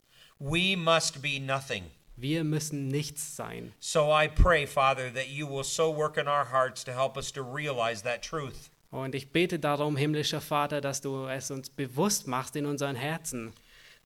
[0.41, 1.85] We must be nothing.
[2.21, 3.73] Wir müssen nichts sein.
[3.79, 7.31] So I pray, Father, that you will so work in our hearts to help us
[7.33, 8.71] to realize that truth.
[8.91, 13.53] Und ich bete darum, himmlischer Vater, dass du es uns bewusst machst in unseren Herzen.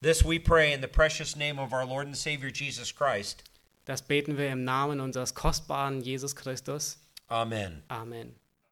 [0.02, 3.44] This we pray in the precious name of our Lord and Savior Jesus Christ.
[3.84, 6.98] Das beten wir im Namen unseres kostbaren Jesus Christus.
[7.28, 7.82] Amen.
[7.88, 8.34] Amen.